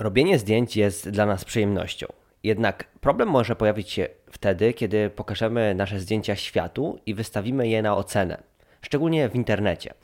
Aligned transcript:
Robienie 0.00 0.38
zdjęć 0.38 0.76
jest 0.76 1.10
dla 1.10 1.26
nas 1.26 1.44
przyjemnością. 1.44 2.06
Jednak 2.42 2.84
problem 3.00 3.28
może 3.28 3.56
pojawić 3.56 3.90
się 3.90 4.08
wtedy, 4.30 4.72
kiedy 4.72 5.10
pokażemy 5.10 5.74
nasze 5.74 6.00
zdjęcia 6.00 6.36
światu 6.36 6.98
i 7.06 7.14
wystawimy 7.14 7.68
je 7.68 7.82
na 7.82 7.96
ocenę, 7.96 8.42
szczególnie 8.82 9.28
w 9.28 9.34
internecie. 9.34 9.94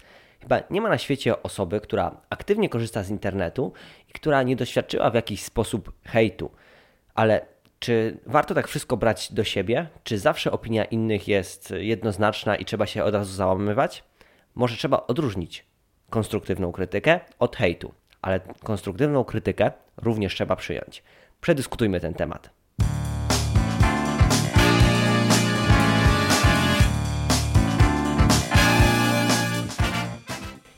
Chyba 0.41 0.61
nie 0.71 0.81
ma 0.81 0.89
na 0.89 0.99
świecie 0.99 1.43
osoby, 1.43 1.81
która 1.81 2.21
aktywnie 2.31 2.69
korzysta 2.69 3.03
z 3.03 3.11
internetu 3.11 3.73
i 4.09 4.13
która 4.13 4.43
nie 4.43 4.57
doświadczyła 4.57 5.11
w 5.11 5.15
jakiś 5.15 5.43
sposób 5.43 5.93
hejtu. 6.05 6.51
Ale 7.15 7.47
czy 7.79 8.19
warto 8.27 8.55
tak 8.55 8.69
wszystko 8.69 8.97
brać 8.97 9.33
do 9.33 9.45
siebie? 9.45 9.87
Czy 10.05 10.19
zawsze 10.19 10.53
opinia 10.53 10.85
innych 10.85 11.29
jest 11.29 11.71
jednoznaczna 11.77 12.57
i 12.57 12.65
trzeba 12.65 12.87
się 12.87 13.05
od 13.05 13.15
razu 13.15 13.33
załamywać? 13.33 14.05
Może 14.55 14.77
trzeba 14.77 15.07
odróżnić 15.07 15.67
konstruktywną 16.11 16.73
krytykę 16.73 17.21
od 17.39 17.57
hejtu, 17.57 17.95
ale 18.23 18.41
konstruktywną 18.41 19.25
krytykę 19.25 19.73
również 19.97 20.35
trzeba 20.35 20.57
przyjąć. 20.57 21.03
Przedyskutujmy 21.41 22.01
ten 22.01 22.15
temat. 22.15 22.51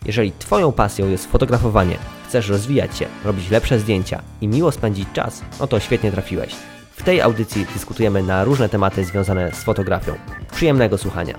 Jeżeli 0.06 0.32
Twoją 0.32 0.72
pasją 0.72 1.08
jest 1.08 1.26
fotografowanie, 1.26 1.98
chcesz 2.28 2.48
rozwijać 2.48 2.96
się, 2.96 3.06
robić 3.24 3.50
lepsze 3.50 3.78
zdjęcia 3.78 4.22
i 4.40 4.48
miło 4.48 4.72
spędzić 4.72 5.08
czas, 5.12 5.42
no 5.60 5.66
to 5.66 5.80
świetnie 5.80 6.12
trafiłeś. 6.12 6.54
W 6.96 7.02
tej 7.02 7.20
audycji 7.20 7.66
dyskutujemy 7.74 8.22
na 8.22 8.44
różne 8.44 8.68
tematy 8.68 9.04
związane 9.04 9.52
z 9.52 9.64
fotografią. 9.64 10.14
Przyjemnego 10.52 10.98
słuchania. 10.98 11.38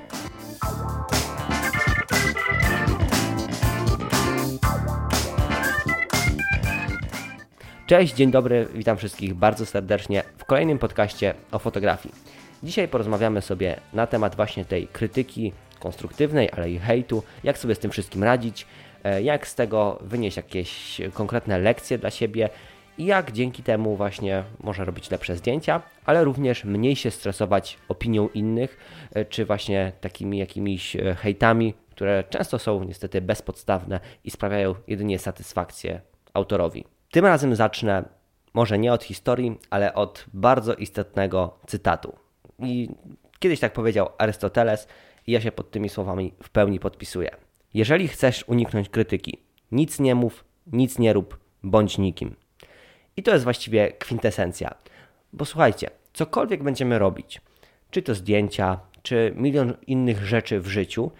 Cześć, 7.89 8.15
dzień 8.15 8.31
dobry, 8.31 8.67
witam 8.73 8.97
wszystkich 8.97 9.33
bardzo 9.33 9.65
serdecznie 9.65 10.23
w 10.37 10.45
kolejnym 10.45 10.79
podcaście 10.79 11.33
o 11.51 11.59
fotografii. 11.59 12.15
Dzisiaj 12.63 12.87
porozmawiamy 12.87 13.41
sobie 13.41 13.79
na 13.93 14.07
temat 14.07 14.35
właśnie 14.35 14.65
tej 14.65 14.87
krytyki 14.87 15.53
konstruktywnej, 15.79 16.49
ale 16.51 16.71
i 16.71 16.79
hejtu, 16.79 17.23
jak 17.43 17.57
sobie 17.57 17.75
z 17.75 17.79
tym 17.79 17.91
wszystkim 17.91 18.23
radzić, 18.23 18.65
e, 19.03 19.21
jak 19.21 19.47
z 19.47 19.55
tego 19.55 19.99
wynieść 20.01 20.37
jakieś 20.37 21.01
konkretne 21.13 21.59
lekcje 21.59 21.97
dla 21.97 22.09
siebie 22.09 22.49
i 22.97 23.05
jak 23.05 23.31
dzięki 23.31 23.63
temu 23.63 23.95
właśnie 23.95 24.43
można 24.63 24.85
robić 24.85 25.11
lepsze 25.11 25.35
zdjęcia, 25.35 25.81
ale 26.05 26.23
również 26.23 26.63
mniej 26.63 26.95
się 26.95 27.11
stresować 27.11 27.77
opinią 27.87 28.27
innych, 28.27 28.77
e, 29.13 29.25
czy 29.25 29.45
właśnie 29.45 29.91
takimi 30.01 30.37
jakimiś 30.37 30.95
e, 30.95 31.15
hejtami, 31.15 31.73
które 31.91 32.23
często 32.29 32.59
są 32.59 32.83
niestety 32.83 33.21
bezpodstawne 33.21 33.99
i 34.23 34.31
sprawiają 34.31 34.75
jedynie 34.87 35.19
satysfakcję 35.19 36.01
autorowi. 36.33 36.98
Tym 37.11 37.25
razem 37.25 37.55
zacznę 37.55 38.03
może 38.53 38.79
nie 38.79 38.93
od 38.93 39.03
historii, 39.03 39.57
ale 39.69 39.93
od 39.93 40.25
bardzo 40.33 40.73
istotnego 40.73 41.59
cytatu. 41.67 42.15
I 42.59 42.89
kiedyś 43.39 43.59
tak 43.59 43.73
powiedział 43.73 44.09
Arystoteles, 44.17 44.87
i 45.27 45.31
ja 45.31 45.41
się 45.41 45.51
pod 45.51 45.71
tymi 45.71 45.89
słowami 45.89 46.33
w 46.43 46.49
pełni 46.49 46.79
podpisuję. 46.79 47.31
Jeżeli 47.73 48.07
chcesz 48.07 48.43
uniknąć 48.47 48.89
krytyki, 48.89 49.37
nic 49.71 49.99
nie 49.99 50.15
mów, 50.15 50.45
nic 50.67 50.99
nie 50.99 51.13
rób, 51.13 51.39
bądź 51.63 51.97
nikim. 51.97 52.35
I 53.17 53.23
to 53.23 53.31
jest 53.31 53.43
właściwie 53.43 53.91
kwintesencja. 53.91 54.75
Bo 55.33 55.45
słuchajcie, 55.45 55.89
cokolwiek 56.13 56.63
będziemy 56.63 56.99
robić, 56.99 57.41
czy 57.91 58.01
to 58.01 58.15
zdjęcia, 58.15 58.79
czy 59.01 59.33
milion 59.35 59.73
innych 59.87 60.25
rzeczy 60.25 60.59
w 60.59 60.67
życiu, 60.67 61.11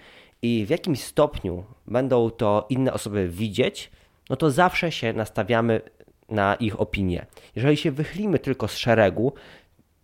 i 0.42 0.66
w 0.66 0.70
jakimś 0.70 1.04
stopniu 1.04 1.64
będą 1.88 2.30
to 2.30 2.66
inne 2.70 2.94
osoby 2.94 3.30
widzieć, 3.30 3.92
no 4.30 4.36
to 4.36 4.52
zawsze 4.52 4.92
się 4.92 5.14
nastawiamy 5.14 5.82
na 6.30 6.56
ich 6.56 6.82
opinię. 6.82 7.26
Jeżeli 7.56 7.78
się 7.78 7.92
wychylimy 7.92 8.40
tylko 8.40 8.68
z 8.68 8.78
szeregu, 8.78 9.34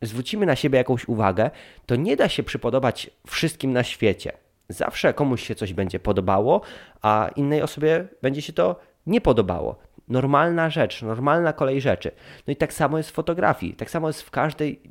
zwrócimy 0.01 0.45
na 0.45 0.55
siebie 0.55 0.77
jakąś 0.77 1.07
uwagę, 1.07 1.51
to 1.85 1.95
nie 1.95 2.15
da 2.15 2.29
się 2.29 2.43
przypodobać 2.43 3.09
wszystkim 3.27 3.73
na 3.73 3.83
świecie. 3.83 4.31
Zawsze 4.69 5.13
komuś 5.13 5.47
się 5.47 5.55
coś 5.55 5.73
będzie 5.73 5.99
podobało, 5.99 6.61
a 7.01 7.29
innej 7.35 7.61
osobie 7.61 8.07
będzie 8.21 8.41
się 8.41 8.53
to 8.53 8.79
nie 9.07 9.21
podobało. 9.21 9.77
Normalna 10.07 10.69
rzecz, 10.69 11.01
normalna 11.01 11.53
kolej 11.53 11.81
rzeczy. 11.81 12.11
No 12.47 12.53
i 12.53 12.55
tak 12.55 12.73
samo 12.73 12.97
jest 12.97 13.09
w 13.09 13.13
fotografii, 13.13 13.73
tak 13.73 13.89
samo 13.89 14.07
jest 14.07 14.21
w 14.21 14.31
każdej 14.31 14.81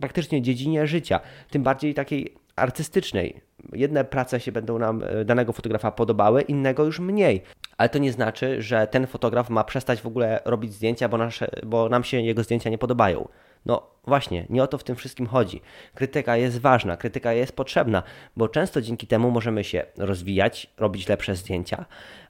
praktycznie 0.00 0.42
dziedzinie 0.42 0.86
życia, 0.86 1.20
tym 1.50 1.62
bardziej 1.62 1.94
takiej 1.94 2.34
artystycznej. 2.56 3.40
Jedne 3.72 4.04
prace 4.04 4.40
się 4.40 4.52
będą 4.52 4.78
nam 4.78 5.02
e, 5.02 5.24
danego 5.24 5.52
fotografa 5.52 5.92
podobały, 5.92 6.42
innego 6.42 6.84
już 6.84 7.00
mniej. 7.00 7.42
Ale 7.76 7.88
to 7.88 7.98
nie 7.98 8.12
znaczy, 8.12 8.62
że 8.62 8.86
ten 8.86 9.06
fotograf 9.06 9.50
ma 9.50 9.64
przestać 9.64 10.00
w 10.00 10.06
ogóle 10.06 10.40
robić 10.44 10.72
zdjęcia, 10.72 11.08
bo, 11.08 11.18
nasze, 11.18 11.50
bo 11.66 11.88
nam 11.88 12.04
się 12.04 12.20
jego 12.20 12.42
zdjęcia 12.42 12.70
nie 12.70 12.78
podobają. 12.78 13.28
No 13.66 13.90
właśnie, 14.04 14.46
nie 14.50 14.62
o 14.62 14.66
to 14.66 14.78
w 14.78 14.84
tym 14.84 14.96
wszystkim 14.96 15.26
chodzi. 15.26 15.60
Krytyka 15.94 16.36
jest 16.36 16.60
ważna, 16.60 16.96
krytyka 16.96 17.32
jest 17.32 17.56
potrzebna, 17.56 18.02
bo 18.36 18.48
często 18.48 18.80
dzięki 18.80 19.06
temu 19.06 19.30
możemy 19.30 19.64
się 19.64 19.86
rozwijać, 19.96 20.70
robić 20.76 21.08
lepsze 21.08 21.36
zdjęcia, 21.36 21.84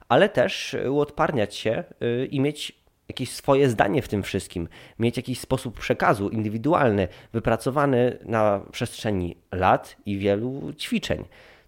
ale 0.09 0.29
też 0.29 0.75
uodparniać 0.89 1.55
się 1.55 1.83
y, 2.03 2.25
i 2.31 2.39
mieć 2.39 2.86
jakieś 3.09 3.31
swoje 3.31 3.69
zdanie 3.69 4.01
w 4.01 4.07
tym 4.07 4.23
wszystkim, 4.23 4.67
mieć 4.99 5.17
jakiś 5.17 5.39
sposób 5.39 5.79
przekazu 5.79 6.29
indywidualny, 6.29 7.07
wypracowany 7.33 8.17
na 8.25 8.61
przestrzeni 8.71 9.37
lat 9.51 9.97
i 10.05 10.17
wielu 10.17 10.73
ćwiczeń. 10.73 11.25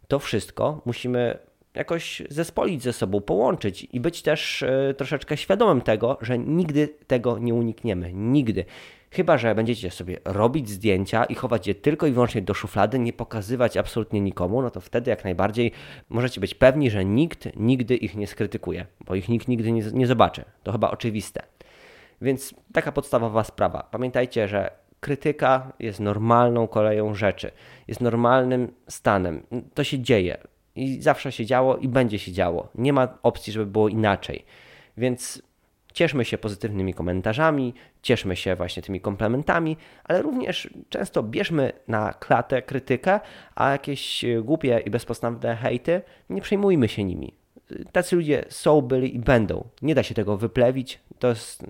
To 0.08 0.20
wszystko 0.20 0.82
musimy 0.86 1.38
jakoś 1.74 2.22
zespolić 2.30 2.84
ze 2.84 2.94
sobą, 2.94 3.22
połączyć 3.22 3.88
i 3.94 4.00
być 4.00 4.22
też 4.22 4.62
y, 4.62 4.96
troszeczkę 4.98 5.38
świadomym 5.38 5.82
tego, 5.82 6.18
że 6.22 6.40
nigdy 6.40 6.88
tego 7.08 7.38
nie 7.38 7.54
unikniemy. 7.54 8.14
Nigdy. 8.14 8.66
Chyba, 9.12 9.38
że 9.38 9.56
będziecie 9.56 9.92
sobie 9.92 10.18
robić 10.26 10.70
zdjęcia 10.70 11.26
i 11.26 11.36
chować 11.36 11.68
je 11.68 11.76
tylko 11.76 12.08
i 12.08 12.12
wyłącznie 12.12 12.42
do 12.42 12.54
szuflady, 12.54 13.00
nie 13.00 13.14
pokazywać 13.14 13.78
absolutnie 13.78 14.22
nikomu, 14.22 14.62
no 14.62 14.70
to 14.70 14.82
wtedy 14.82 15.10
jak 15.10 15.24
najbardziej 15.24 15.72
możecie 16.10 16.42
być 16.42 16.56
pewni, 16.56 16.92
że 16.92 17.06
nikt 17.06 17.56
nigdy 17.56 17.96
ich 17.96 18.16
nie 18.16 18.28
skrytykuje, 18.28 18.86
bo 19.06 19.16
ich 19.16 19.30
nikt 19.30 19.48
nigdy 19.48 19.72
nie, 19.72 19.82
nie 19.94 20.08
zobaczy. 20.08 20.44
To 20.64 20.72
chyba 20.72 20.92
oczywiste. 20.92 21.44
Więc 22.22 22.56
taka 22.74 22.92
podstawowa 22.92 23.44
sprawa. 23.44 23.88
Pamiętajcie, 23.92 24.48
że 24.48 24.72
krytyka 25.00 25.74
jest 25.80 26.00
normalną 26.00 26.68
koleją 26.68 27.14
rzeczy, 27.14 27.52
jest 27.88 28.02
normalnym 28.02 28.74
stanem. 28.88 29.44
To 29.74 29.84
się 29.84 30.00
dzieje 30.00 30.38
i 30.76 31.02
zawsze 31.02 31.32
się 31.32 31.46
działo 31.46 31.78
i 31.78 31.88
będzie 31.88 32.20
się 32.20 32.32
działo. 32.32 32.70
Nie 32.76 32.94
ma 32.94 33.18
opcji, 33.24 33.54
żeby 33.54 33.66
było 33.66 33.90
inaczej. 33.90 34.46
Więc 34.98 35.42
Cieszmy 36.00 36.26
się 36.26 36.38
pozytywnymi 36.38 36.94
komentarzami, 36.94 37.74
cieszmy 38.02 38.36
się 38.36 38.56
właśnie 38.56 38.84
tymi 38.84 39.02
komplementami, 39.02 39.78
ale 40.04 40.22
również 40.22 40.70
często 40.90 41.24
bierzmy 41.24 41.72
na 41.88 42.14
klatę 42.14 42.62
krytykę, 42.62 43.20
a 43.56 43.70
jakieś 43.70 44.26
głupie 44.44 44.82
i 44.86 44.90
bezpodstawne 44.90 45.56
hejty, 45.56 46.02
nie 46.30 46.42
przejmujmy 46.42 46.88
się 46.88 47.04
nimi. 47.04 47.34
Tacy 47.92 48.16
ludzie 48.16 48.46
są, 48.50 48.82
byli 48.82 49.16
i 49.16 49.20
będą. 49.20 49.68
Nie 49.82 49.96
da 49.96 50.04
się 50.04 50.16
tego 50.16 50.38
wyplewić. 50.38 51.00
To 51.20 51.28
jest 51.28 51.64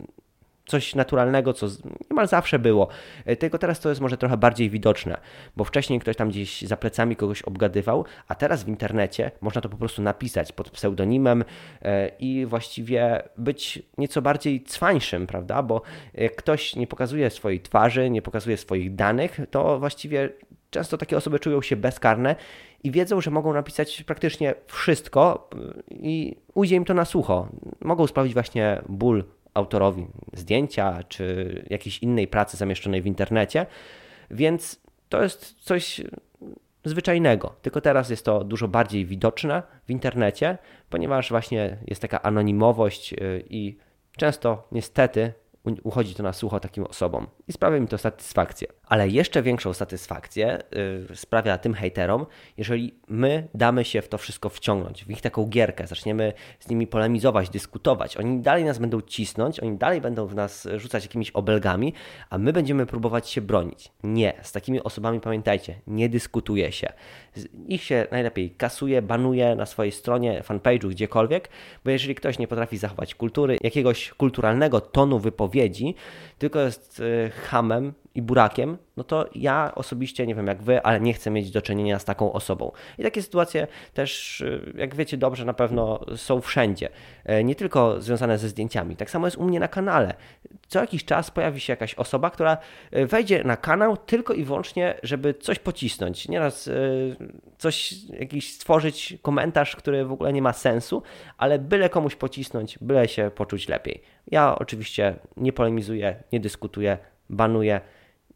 coś 0.70 0.96
naturalnego, 0.96 1.54
co 1.54 1.68
niemal 2.12 2.28
zawsze 2.28 2.60
było. 2.60 2.88
E, 3.26 3.36
tylko 3.36 3.58
teraz 3.58 3.80
to 3.80 3.90
jest 3.90 4.02
może 4.02 4.18
trochę 4.18 4.38
bardziej 4.38 4.70
widoczne, 4.70 5.18
bo 5.56 5.64
wcześniej 5.64 6.00
ktoś 6.00 6.16
tam 6.16 6.30
gdzieś 6.30 6.62
za 6.62 6.78
plecami 6.78 7.16
kogoś 7.16 7.42
obgadywał, 7.42 8.06
a 8.28 8.36
teraz 8.36 8.64
w 8.64 8.68
internecie 8.68 9.32
można 9.42 9.62
to 9.62 9.70
po 9.70 9.78
prostu 9.78 10.02
napisać 10.02 10.52
pod 10.52 10.70
pseudonimem 10.70 11.44
e, 11.82 12.12
i 12.20 12.46
właściwie 12.46 13.24
być 13.38 13.84
nieco 13.98 14.22
bardziej 14.22 14.64
cwańszym, 14.64 15.28
prawda? 15.28 15.64
Bo 15.64 15.82
jak 16.14 16.36
ktoś 16.36 16.76
nie 16.76 16.88
pokazuje 16.88 17.30
swojej 17.30 17.62
twarzy, 17.62 18.10
nie 18.10 18.22
pokazuje 18.22 18.58
swoich 18.58 18.96
danych, 18.96 19.40
to 19.52 19.80
właściwie 19.80 20.30
często 20.70 20.98
takie 20.98 21.18
osoby 21.18 21.40
czują 21.40 21.62
się 21.62 21.76
bezkarne 21.76 22.36
i 22.84 22.92
wiedzą, 22.92 23.22
że 23.22 23.32
mogą 23.32 23.54
napisać 23.54 24.04
praktycznie 24.04 24.56
wszystko 24.68 25.50
e, 25.54 25.94
i 25.94 26.38
ujdzie 26.54 26.76
im 26.76 26.86
to 26.86 26.94
na 26.94 27.06
sucho. 27.06 27.48
Mogą 27.82 28.08
sprawić 28.08 28.34
właśnie 28.34 28.82
ból 28.90 29.24
autorowi 29.54 30.08
zdjęcia 30.34 31.04
czy 31.04 31.54
jakiejś 31.70 32.00
innej 32.00 32.28
pracy 32.28 32.58
zamieszczonej 32.58 33.02
w 33.02 33.06
internecie, 33.06 33.66
więc 34.32 34.82
to 35.10 35.24
jest 35.24 35.56
coś 35.60 36.02
zwyczajnego. 36.86 37.56
Tylko 37.62 37.82
teraz 37.82 38.10
jest 38.10 38.26
to 38.26 38.44
dużo 38.44 38.68
bardziej 38.68 39.06
widoczne 39.06 39.64
w 39.86 39.92
internecie, 39.92 40.58
ponieważ 40.90 41.30
właśnie 41.30 41.78
jest 41.88 42.02
taka 42.02 42.22
anonimowość 42.22 43.14
y, 43.14 43.44
i 43.50 43.78
często 44.18 44.68
niestety 44.72 45.34
uchodzi 45.84 46.16
to 46.16 46.24
na 46.24 46.34
sucho 46.34 46.60
takim 46.60 46.84
osobom 46.84 47.28
i 47.48 47.54
sprawia 47.54 47.80
mi 47.80 47.88
to 47.88 47.98
satysfakcję. 47.98 48.68
Ale 48.90 49.10
jeszcze 49.10 49.42
większą 49.42 49.74
satysfakcję 49.74 50.64
yy, 51.10 51.16
sprawia 51.16 51.58
tym 51.58 51.74
hejterom, 51.74 52.26
jeżeli 52.58 52.94
my 53.08 53.48
damy 53.54 53.86
się 53.86 54.02
w 54.02 54.08
to 54.08 54.18
wszystko 54.18 54.50
wciągnąć, 54.50 55.06
w 55.06 55.12
ich 55.12 55.22
taką 55.22 55.46
gierkę, 55.46 55.88
zaczniemy 55.88 56.34
z 56.60 56.68
nimi 56.68 56.88
polemizować, 56.88 57.50
dyskutować. 57.50 58.18
Oni 58.18 58.42
dalej 58.42 58.66
nas 58.66 58.80
będą 58.80 59.02
cisnąć, 59.02 59.60
oni 59.60 59.78
dalej 59.78 60.02
będą 60.02 60.28
w 60.28 60.36
nas 60.36 60.68
rzucać 60.76 61.04
jakimiś 61.04 61.32
obelgami, 61.32 61.94
a 62.30 62.38
my 62.38 62.54
będziemy 62.54 62.86
próbować 62.86 63.30
się 63.30 63.42
bronić. 63.42 63.92
Nie, 64.04 64.34
z 64.42 64.52
takimi 64.52 64.84
osobami 64.84 65.20
pamiętajcie, 65.20 65.76
nie 65.88 66.10
dyskutuje 66.10 66.72
się. 66.72 66.94
Ich 67.68 67.84
się 67.84 68.08
najlepiej 68.12 68.52
kasuje, 68.52 69.02
banuje 69.02 69.56
na 69.56 69.66
swojej 69.66 69.92
stronie, 69.92 70.44
fanpage'u, 70.48 70.90
gdziekolwiek, 70.90 71.50
bo 71.86 71.92
jeżeli 71.92 72.16
ktoś 72.16 72.40
nie 72.40 72.48
potrafi 72.48 72.78
zachować 72.78 73.16
kultury, 73.16 73.58
jakiegoś 73.62 74.10
kulturalnego 74.10 74.82
tonu 74.82 75.20
wypowiedzi, 75.20 75.96
tylko 76.38 76.60
jest 76.60 77.00
yy, 77.00 77.30
hamem, 77.30 77.94
i 78.16 78.22
burakiem, 78.22 78.78
no 78.98 79.04
to 79.04 79.30
ja 79.36 79.72
osobiście, 79.76 80.28
nie 80.28 80.36
wiem 80.36 80.48
jak 80.48 80.64
wy, 80.64 80.82
ale 80.82 81.00
nie 81.00 81.14
chcę 81.14 81.32
mieć 81.32 81.52
do 81.52 81.62
czynienia 81.62 82.00
z 82.00 82.06
taką 82.06 82.34
osobą. 82.34 82.72
I 82.98 83.04
takie 83.04 83.22
sytuacje 83.22 83.68
też, 83.94 84.42
y, 84.42 84.74
jak 84.78 84.96
wiecie 84.96 85.18
dobrze, 85.18 85.46
na 85.46 85.54
pewno 85.54 86.00
są 86.16 86.42
wszędzie. 86.42 86.90
E, 87.26 87.44
nie 87.44 87.56
tylko 87.56 88.02
związane 88.02 88.38
ze 88.38 88.50
zdjęciami. 88.50 88.96
Tak 88.96 89.10
samo 89.10 89.28
jest 89.28 89.38
u 89.38 89.44
mnie 89.44 89.60
na 89.60 89.68
kanale. 89.68 90.14
Co 90.68 90.80
jakiś 90.80 91.06
czas 91.06 91.32
pojawi 91.32 91.60
się 91.60 91.74
jakaś 91.74 91.96
osoba, 91.96 92.30
która 92.30 92.58
e, 92.92 93.06
wejdzie 93.06 93.44
na 93.44 93.58
kanał 93.58 93.98
tylko 93.98 94.34
i 94.34 94.44
wyłącznie, 94.44 94.96
żeby 95.04 95.34
coś 95.34 95.60
pocisnąć. 95.60 96.28
Nieraz 96.28 96.68
e, 96.68 96.72
coś, 97.58 97.94
jakiś 98.20 98.54
stworzyć 98.54 99.18
komentarz, 99.22 99.76
który 99.76 100.06
w 100.06 100.12
ogóle 100.12 100.34
nie 100.34 100.42
ma 100.42 100.54
sensu, 100.54 101.04
ale 101.38 101.60
byle 101.60 101.90
komuś 101.90 102.16
pocisnąć, 102.16 102.78
byle 102.82 103.08
się 103.08 103.32
poczuć 103.36 103.68
lepiej. 103.68 104.02
Ja 104.28 104.56
oczywiście 104.60 105.16
nie 105.38 105.54
polemizuję, 105.54 106.24
nie 106.32 106.40
dyskutuję, 106.40 106.98
banuję 107.30 107.82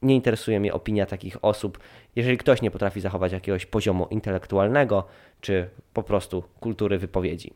nie 0.03 0.15
interesuje 0.15 0.59
mnie 0.59 0.73
opinia 0.73 1.05
takich 1.05 1.37
osób. 1.45 1.79
Jeżeli 2.15 2.37
ktoś 2.37 2.61
nie 2.61 2.71
potrafi 2.71 3.01
zachować 3.01 3.31
jakiegoś 3.31 3.65
poziomu 3.65 4.07
intelektualnego, 4.09 5.07
czy 5.41 5.69
po 5.93 6.03
prostu 6.03 6.43
kultury 6.59 6.97
wypowiedzi. 6.99 7.53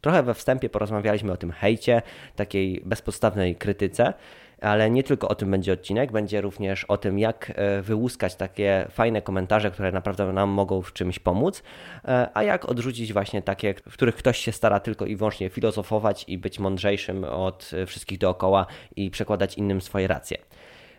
Trochę 0.00 0.22
we 0.22 0.34
wstępie 0.34 0.68
porozmawialiśmy 0.68 1.32
o 1.32 1.36
tym 1.36 1.50
hejcie, 1.50 2.02
takiej 2.36 2.82
bezpodstawnej 2.84 3.56
krytyce 3.56 4.14
ale 4.62 4.90
nie 4.90 5.02
tylko 5.02 5.28
o 5.28 5.34
tym 5.34 5.50
będzie 5.50 5.72
odcinek, 5.72 6.12
będzie 6.12 6.40
również 6.40 6.84
o 6.84 6.96
tym, 6.96 7.18
jak 7.18 7.52
e, 7.54 7.82
wyłuskać 7.82 8.34
takie 8.34 8.86
fajne 8.90 9.22
komentarze, 9.22 9.70
które 9.70 9.92
naprawdę 9.92 10.32
nam 10.32 10.48
mogą 10.48 10.82
w 10.82 10.92
czymś 10.92 11.18
pomóc, 11.18 11.62
e, 12.04 12.28
a 12.34 12.42
jak 12.42 12.64
odrzucić 12.64 13.12
właśnie 13.12 13.42
takie, 13.42 13.74
w 13.74 13.92
których 13.92 14.16
ktoś 14.16 14.38
się 14.38 14.52
stara 14.52 14.80
tylko 14.80 15.06
i 15.06 15.16
wyłącznie 15.16 15.50
filozofować 15.50 16.24
i 16.28 16.38
być 16.38 16.58
mądrzejszym 16.58 17.24
od 17.24 17.70
wszystkich 17.86 18.18
dookoła 18.18 18.66
i 18.96 19.10
przekładać 19.10 19.58
innym 19.58 19.80
swoje 19.80 20.06
racje. 20.06 20.38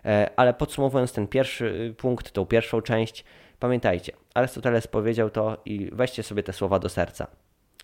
E, 0.05 0.29
ale 0.35 0.53
podsumowując 0.53 1.13
ten 1.13 1.27
pierwszy 1.27 1.95
punkt, 1.97 2.31
tą 2.31 2.45
pierwszą 2.45 2.81
część, 2.81 3.23
pamiętajcie, 3.59 4.13
Arystoteles 4.33 4.87
powiedział 4.87 5.29
to 5.29 5.57
i 5.65 5.89
weźcie 5.91 6.23
sobie 6.23 6.43
te 6.43 6.53
słowa 6.53 6.79
do 6.79 6.89
serca. 6.89 7.27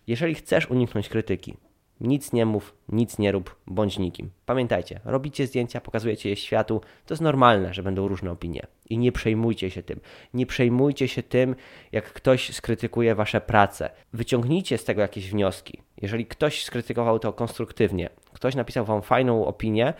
Jeżeli 0.06 0.34
chcesz 0.34 0.70
uniknąć 0.70 1.08
krytyki, 1.08 1.56
nic 2.00 2.32
nie 2.32 2.46
mów, 2.46 2.74
nic 2.88 3.18
nie 3.18 3.32
rób, 3.32 3.56
bądź 3.66 3.98
nikim. 3.98 4.30
Pamiętajcie, 4.46 5.00
robicie 5.04 5.46
zdjęcia, 5.46 5.80
pokazujecie 5.80 6.28
je 6.28 6.36
światu, 6.36 6.80
to 7.06 7.14
jest 7.14 7.22
normalne, 7.22 7.74
że 7.74 7.82
będą 7.82 8.08
różne 8.08 8.30
opinie. 8.30 8.66
I 8.90 8.98
nie 8.98 9.12
przejmujcie 9.12 9.70
się 9.70 9.82
tym. 9.82 10.00
Nie 10.34 10.46
przejmujcie 10.46 11.08
się 11.08 11.22
tym, 11.22 11.54
jak 11.92 12.12
ktoś 12.12 12.54
skrytykuje 12.54 13.14
wasze 13.14 13.40
prace. 13.40 13.90
Wyciągnijcie 14.12 14.78
z 14.78 14.84
tego 14.84 15.00
jakieś 15.00 15.30
wnioski. 15.30 15.80
Jeżeli 16.02 16.26
ktoś 16.26 16.64
skrytykował 16.64 17.18
to 17.18 17.32
konstruktywnie, 17.32 18.10
ktoś 18.32 18.54
napisał 18.54 18.84
wam 18.84 19.02
fajną 19.02 19.46
opinię, 19.46 19.94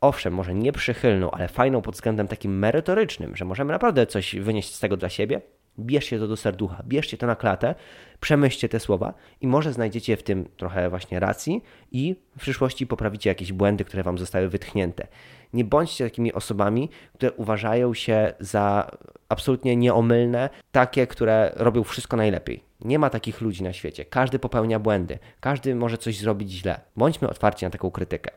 owszem, 0.00 0.34
może 0.34 0.54
nie 0.54 0.72
przychylną, 0.72 1.30
ale 1.30 1.48
fajną 1.48 1.82
pod 1.82 1.94
względem 1.94 2.28
takim 2.28 2.58
merytorycznym, 2.58 3.36
że 3.36 3.44
możemy 3.44 3.72
naprawdę 3.72 4.06
coś 4.06 4.36
wynieść 4.36 4.74
z 4.74 4.80
tego 4.80 4.96
dla 4.96 5.08
siebie, 5.08 5.40
Bierzcie 5.78 6.18
to 6.18 6.28
do 6.28 6.36
serducha, 6.36 6.82
bierzcie 6.86 7.16
to 7.18 7.26
na 7.26 7.36
klatę, 7.36 7.74
przemyślcie 8.20 8.68
te 8.68 8.80
słowa 8.80 9.14
i 9.40 9.46
może 9.46 9.72
znajdziecie 9.72 10.16
w 10.16 10.22
tym 10.22 10.48
trochę 10.56 10.90
właśnie 10.90 11.20
racji 11.20 11.62
i 11.92 12.16
w 12.38 12.40
przyszłości 12.40 12.86
poprawicie 12.86 13.30
jakieś 13.30 13.52
błędy, 13.52 13.84
które 13.84 14.02
wam 14.02 14.18
zostały 14.18 14.48
wytchnięte. 14.48 15.06
Nie 15.52 15.64
bądźcie 15.64 16.04
takimi 16.04 16.32
osobami, 16.32 16.88
które 17.14 17.32
uważają 17.32 17.94
się 17.94 18.32
za 18.40 18.90
absolutnie 19.28 19.76
nieomylne, 19.76 20.50
takie, 20.72 21.06
które 21.06 21.52
robią 21.56 21.84
wszystko 21.84 22.16
najlepiej. 22.16 22.62
Nie 22.80 22.98
ma 22.98 23.10
takich 23.10 23.40
ludzi 23.40 23.62
na 23.62 23.72
świecie. 23.72 24.04
Każdy 24.04 24.38
popełnia 24.38 24.78
błędy, 24.78 25.18
każdy 25.40 25.74
może 25.74 25.98
coś 25.98 26.18
zrobić 26.18 26.50
źle. 26.50 26.80
Bądźmy 26.96 27.28
otwarci 27.28 27.64
na 27.64 27.70
taką 27.70 27.90
krytykę. 27.90 28.30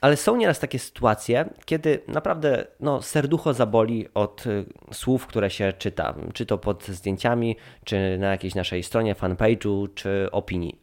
Ale 0.00 0.16
są 0.16 0.36
nieraz 0.36 0.58
takie 0.58 0.78
sytuacje, 0.78 1.48
kiedy 1.64 2.02
naprawdę 2.08 2.66
no, 2.80 3.02
serducho 3.02 3.54
zaboli 3.54 4.08
od 4.14 4.46
y, 4.46 4.64
słów, 4.92 5.26
które 5.26 5.50
się 5.50 5.72
czyta, 5.72 6.14
czy 6.34 6.46
to 6.46 6.58
pod 6.58 6.86
zdjęciami, 6.86 7.56
czy 7.84 8.18
na 8.18 8.30
jakiejś 8.30 8.54
naszej 8.54 8.82
stronie, 8.82 9.14
fanpage'u, 9.14 9.88
czy 9.94 10.28
opinii. 10.32 10.80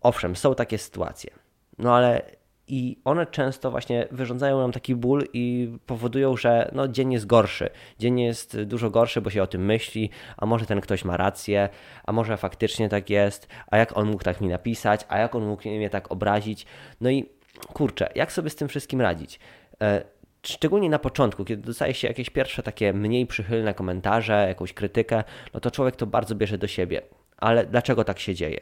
Owszem, 0.00 0.36
są 0.36 0.54
takie 0.54 0.78
sytuacje. 0.78 1.30
No 1.78 1.94
ale 1.94 2.22
i 2.68 2.98
one 3.04 3.26
często 3.26 3.70
właśnie 3.70 4.08
wyrządzają 4.10 4.58
nam 4.58 4.72
taki 4.72 4.94
ból 4.94 5.24
i 5.32 5.72
powodują, 5.86 6.36
że 6.36 6.70
no, 6.74 6.88
dzień 6.88 7.12
jest 7.12 7.26
gorszy. 7.26 7.70
Dzień 7.98 8.20
jest 8.20 8.62
dużo 8.62 8.90
gorszy, 8.90 9.20
bo 9.20 9.30
się 9.30 9.42
o 9.42 9.46
tym 9.46 9.64
myśli, 9.64 10.10
a 10.36 10.46
może 10.46 10.66
ten 10.66 10.80
ktoś 10.80 11.04
ma 11.04 11.16
rację, 11.16 11.68
a 12.04 12.12
może 12.12 12.36
faktycznie 12.36 12.88
tak 12.88 13.10
jest, 13.10 13.48
a 13.70 13.76
jak 13.76 13.96
on 13.96 14.06
mógł 14.06 14.24
tak 14.24 14.40
mi 14.40 14.48
napisać, 14.48 15.00
a 15.08 15.18
jak 15.18 15.34
on 15.34 15.46
mógł 15.46 15.68
mnie 15.68 15.90
tak 15.90 16.12
obrazić. 16.12 16.66
No 17.00 17.10
i 17.10 17.28
kurczę, 17.72 18.08
jak 18.14 18.32
sobie 18.32 18.50
z 18.50 18.56
tym 18.56 18.68
wszystkim 18.68 19.00
radzić? 19.00 19.40
E, 19.82 20.04
szczególnie 20.42 20.90
na 20.90 20.98
początku, 20.98 21.44
kiedy 21.44 21.62
dostaje 21.62 21.94
się 21.94 22.08
jakieś 22.08 22.30
pierwsze 22.30 22.62
takie 22.62 22.92
mniej 22.92 23.26
przychylne 23.26 23.74
komentarze, 23.74 24.44
jakąś 24.48 24.72
krytykę, 24.72 25.24
no 25.54 25.60
to 25.60 25.70
człowiek 25.70 25.96
to 25.96 26.06
bardzo 26.06 26.34
bierze 26.34 26.58
do 26.58 26.66
siebie. 26.66 27.02
Ale 27.36 27.66
dlaczego 27.66 28.04
tak 28.04 28.18
się 28.18 28.34
dzieje? 28.34 28.60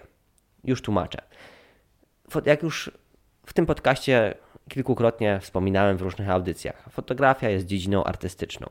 Już 0.64 0.82
tłumaczę. 0.82 1.18
Jak 2.46 2.62
już 2.62 2.90
w 3.46 3.52
tym 3.52 3.66
podcaście 3.66 4.34
kilkukrotnie 4.68 5.40
wspominałem 5.40 5.96
w 5.96 6.02
różnych 6.02 6.30
audycjach, 6.30 6.88
fotografia 6.90 7.48
jest 7.48 7.66
dziedziną 7.66 8.04
artystyczną. 8.04 8.66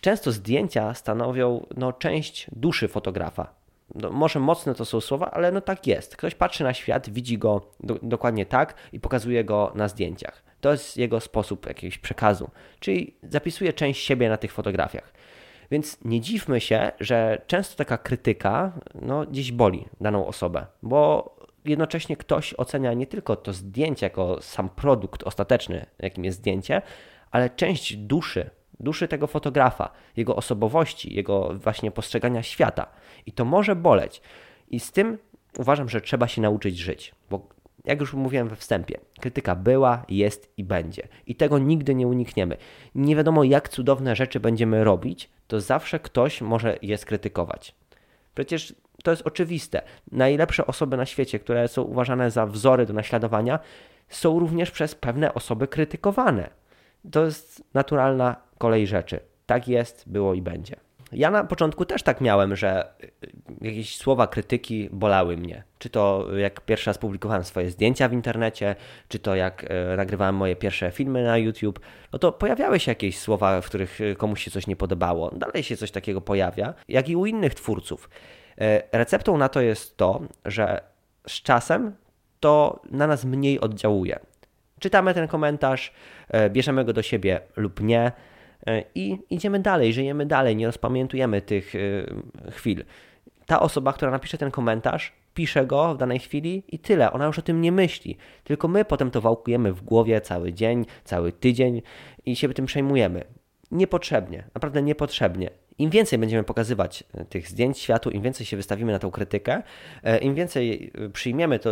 Często 0.00 0.32
zdjęcia 0.32 0.94
stanowią 0.94 1.66
no, 1.76 1.92
część 1.92 2.46
duszy 2.52 2.88
fotografa, 2.88 3.54
no, 3.94 4.10
może 4.10 4.40
mocne 4.40 4.74
to 4.74 4.84
są 4.84 5.00
słowa, 5.00 5.30
ale 5.30 5.52
no 5.52 5.60
tak 5.60 5.86
jest. 5.86 6.16
Ktoś 6.16 6.34
patrzy 6.34 6.64
na 6.64 6.74
świat, 6.74 7.10
widzi 7.10 7.38
go 7.38 7.70
do, 7.80 7.98
dokładnie 8.02 8.46
tak 8.46 8.74
i 8.92 9.00
pokazuje 9.00 9.44
go 9.44 9.72
na 9.74 9.88
zdjęciach. 9.88 10.42
To 10.60 10.72
jest 10.72 10.96
jego 10.96 11.20
sposób 11.20 11.66
jakiegoś 11.66 11.98
przekazu, 11.98 12.50
czyli 12.80 13.16
zapisuje 13.22 13.72
część 13.72 14.04
siebie 14.04 14.28
na 14.28 14.36
tych 14.36 14.52
fotografiach. 14.52 15.12
Więc 15.70 15.98
nie 16.04 16.20
dziwmy 16.20 16.60
się, 16.60 16.92
że 17.00 17.42
często 17.46 17.76
taka 17.76 17.98
krytyka 17.98 18.72
no, 18.94 19.26
gdzieś 19.26 19.52
boli 19.52 19.88
daną 20.00 20.26
osobę, 20.26 20.66
bo 20.82 21.36
jednocześnie 21.64 22.16
ktoś 22.16 22.54
ocenia 22.54 22.92
nie 22.92 23.06
tylko 23.06 23.36
to 23.36 23.52
zdjęcie 23.52 24.06
jako 24.06 24.42
sam 24.42 24.68
produkt 24.68 25.22
ostateczny, 25.22 25.86
jakim 25.98 26.24
jest 26.24 26.38
zdjęcie, 26.38 26.82
ale 27.30 27.50
część 27.50 27.96
duszy, 27.96 28.50
duszy 28.80 29.08
tego 29.08 29.26
fotografa, 29.26 29.90
jego 30.16 30.36
osobowości, 30.36 31.14
jego 31.14 31.54
właśnie 31.54 31.90
postrzegania 31.90 32.42
świata. 32.42 32.86
I 33.26 33.32
to 33.32 33.44
może 33.44 33.76
boleć. 33.76 34.22
I 34.70 34.80
z 34.80 34.92
tym 34.92 35.18
uważam, 35.58 35.88
że 35.88 36.00
trzeba 36.00 36.28
się 36.28 36.42
nauczyć 36.42 36.78
żyć, 36.78 37.14
bo 37.30 37.48
jak 37.84 38.00
już 38.00 38.14
mówiłem 38.14 38.48
we 38.48 38.56
wstępie, 38.56 38.98
krytyka 39.20 39.54
była, 39.54 40.04
jest 40.08 40.52
i 40.56 40.64
będzie. 40.64 41.08
I 41.26 41.34
tego 41.34 41.58
nigdy 41.58 41.94
nie 41.94 42.06
unikniemy. 42.06 42.56
Nie 42.94 43.16
wiadomo, 43.16 43.44
jak 43.44 43.68
cudowne 43.68 44.16
rzeczy 44.16 44.40
będziemy 44.40 44.84
robić, 44.84 45.30
to 45.46 45.60
zawsze 45.60 45.98
ktoś 45.98 46.40
może 46.40 46.78
je 46.82 46.98
skrytykować. 46.98 47.74
Przecież 48.34 48.74
to 49.04 49.10
jest 49.10 49.26
oczywiste. 49.26 49.82
Najlepsze 50.12 50.66
osoby 50.66 50.96
na 50.96 51.06
świecie, 51.06 51.38
które 51.38 51.68
są 51.68 51.82
uważane 51.82 52.30
za 52.30 52.46
wzory 52.46 52.86
do 52.86 52.92
naśladowania, 52.92 53.58
są 54.08 54.38
również 54.38 54.70
przez 54.70 54.94
pewne 54.94 55.34
osoby 55.34 55.68
krytykowane. 55.68 56.50
To 57.12 57.24
jest 57.24 57.64
naturalna 57.74 58.36
kolej 58.58 58.86
rzeczy. 58.86 59.20
Tak 59.46 59.68
jest, 59.68 60.04
było 60.06 60.34
i 60.34 60.42
będzie. 60.42 60.76
Ja 61.12 61.30
na 61.30 61.44
początku 61.44 61.84
też 61.84 62.02
tak 62.02 62.20
miałem, 62.20 62.56
że 62.56 62.92
y, 63.04 63.10
jakieś 63.60 63.96
słowa 63.96 64.26
krytyki 64.26 64.88
bolały 64.92 65.36
mnie. 65.36 65.64
Czy 65.78 65.90
to 65.90 66.26
jak 66.36 66.60
pierwszy 66.60 66.90
raz 66.90 66.98
publikowałem 66.98 67.44
swoje 67.44 67.70
zdjęcia 67.70 68.08
w 68.08 68.12
internecie, 68.12 68.76
czy 69.08 69.18
to 69.18 69.34
jak 69.34 69.64
y, 69.64 69.96
nagrywałem 69.96 70.34
moje 70.34 70.56
pierwsze 70.56 70.90
filmy 70.90 71.24
na 71.24 71.38
YouTube, 71.38 71.80
no 72.12 72.18
to 72.18 72.32
pojawiały 72.32 72.80
się 72.80 72.90
jakieś 72.90 73.18
słowa, 73.18 73.60
w 73.60 73.66
których 73.66 74.00
y, 74.00 74.16
komuś 74.16 74.44
się 74.44 74.50
coś 74.50 74.66
nie 74.66 74.76
podobało. 74.76 75.30
Dalej 75.30 75.62
się 75.62 75.76
coś 75.76 75.90
takiego 75.90 76.20
pojawia, 76.20 76.74
jak 76.88 77.08
i 77.08 77.16
u 77.16 77.26
innych 77.26 77.54
twórców. 77.54 78.10
Receptą 78.92 79.36
na 79.36 79.48
to 79.48 79.60
jest 79.60 79.96
to, 79.96 80.20
że 80.44 80.80
z 81.26 81.42
czasem 81.42 81.96
to 82.40 82.82
na 82.90 83.06
nas 83.06 83.24
mniej 83.24 83.60
oddziałuje. 83.60 84.18
Czytamy 84.80 85.14
ten 85.14 85.28
komentarz, 85.28 85.92
bierzemy 86.50 86.84
go 86.84 86.92
do 86.92 87.02
siebie 87.02 87.40
lub 87.56 87.80
nie 87.80 88.12
E, 88.66 88.84
i 88.94 89.18
idziemy 89.30 89.60
dalej, 89.60 89.92
żyjemy 89.92 90.26
dalej, 90.26 90.56
nie 90.56 90.66
rozpamiętujemy 90.66 91.42
tych 91.42 91.74
e, 91.74 92.50
chwil. 92.50 92.84
Ta 93.46 93.60
osoba, 93.60 93.92
która 93.92 94.10
napisze 94.10 94.38
ten 94.38 94.50
komentarz, 94.50 95.12
pisze 95.34 95.66
go 95.66 95.94
w 95.94 95.98
danej 95.98 96.18
chwili 96.18 96.62
i 96.68 96.78
tyle. 96.78 97.12
Ona 97.12 97.26
już 97.26 97.38
o 97.38 97.42
tym 97.42 97.60
nie 97.60 97.72
myśli. 97.72 98.16
Tylko 98.44 98.68
my 98.68 98.84
potem 98.84 99.10
to 99.10 99.20
wałkujemy 99.20 99.72
w 99.72 99.82
głowie 99.82 100.20
cały 100.20 100.52
dzień, 100.52 100.86
cały 101.04 101.32
tydzień 101.32 101.82
i 102.26 102.36
się 102.36 102.48
tym 102.48 102.66
przejmujemy. 102.66 103.24
Niepotrzebnie, 103.70 104.44
naprawdę 104.54 104.82
niepotrzebnie. 104.82 105.50
Im 105.80 105.90
więcej 105.90 106.18
będziemy 106.18 106.44
pokazywać 106.44 107.04
e, 107.14 107.24
tych 107.24 107.48
zdjęć 107.48 107.78
światu, 107.78 108.10
im 108.10 108.22
więcej 108.22 108.46
się 108.46 108.56
wystawimy 108.56 108.92
na 108.92 108.98
tą 108.98 109.10
krytykę, 109.10 109.62
e, 110.02 110.18
im 110.18 110.34
więcej 110.34 110.92
e, 110.94 111.08
przyjmiemy 111.08 111.58
to, 111.58 111.70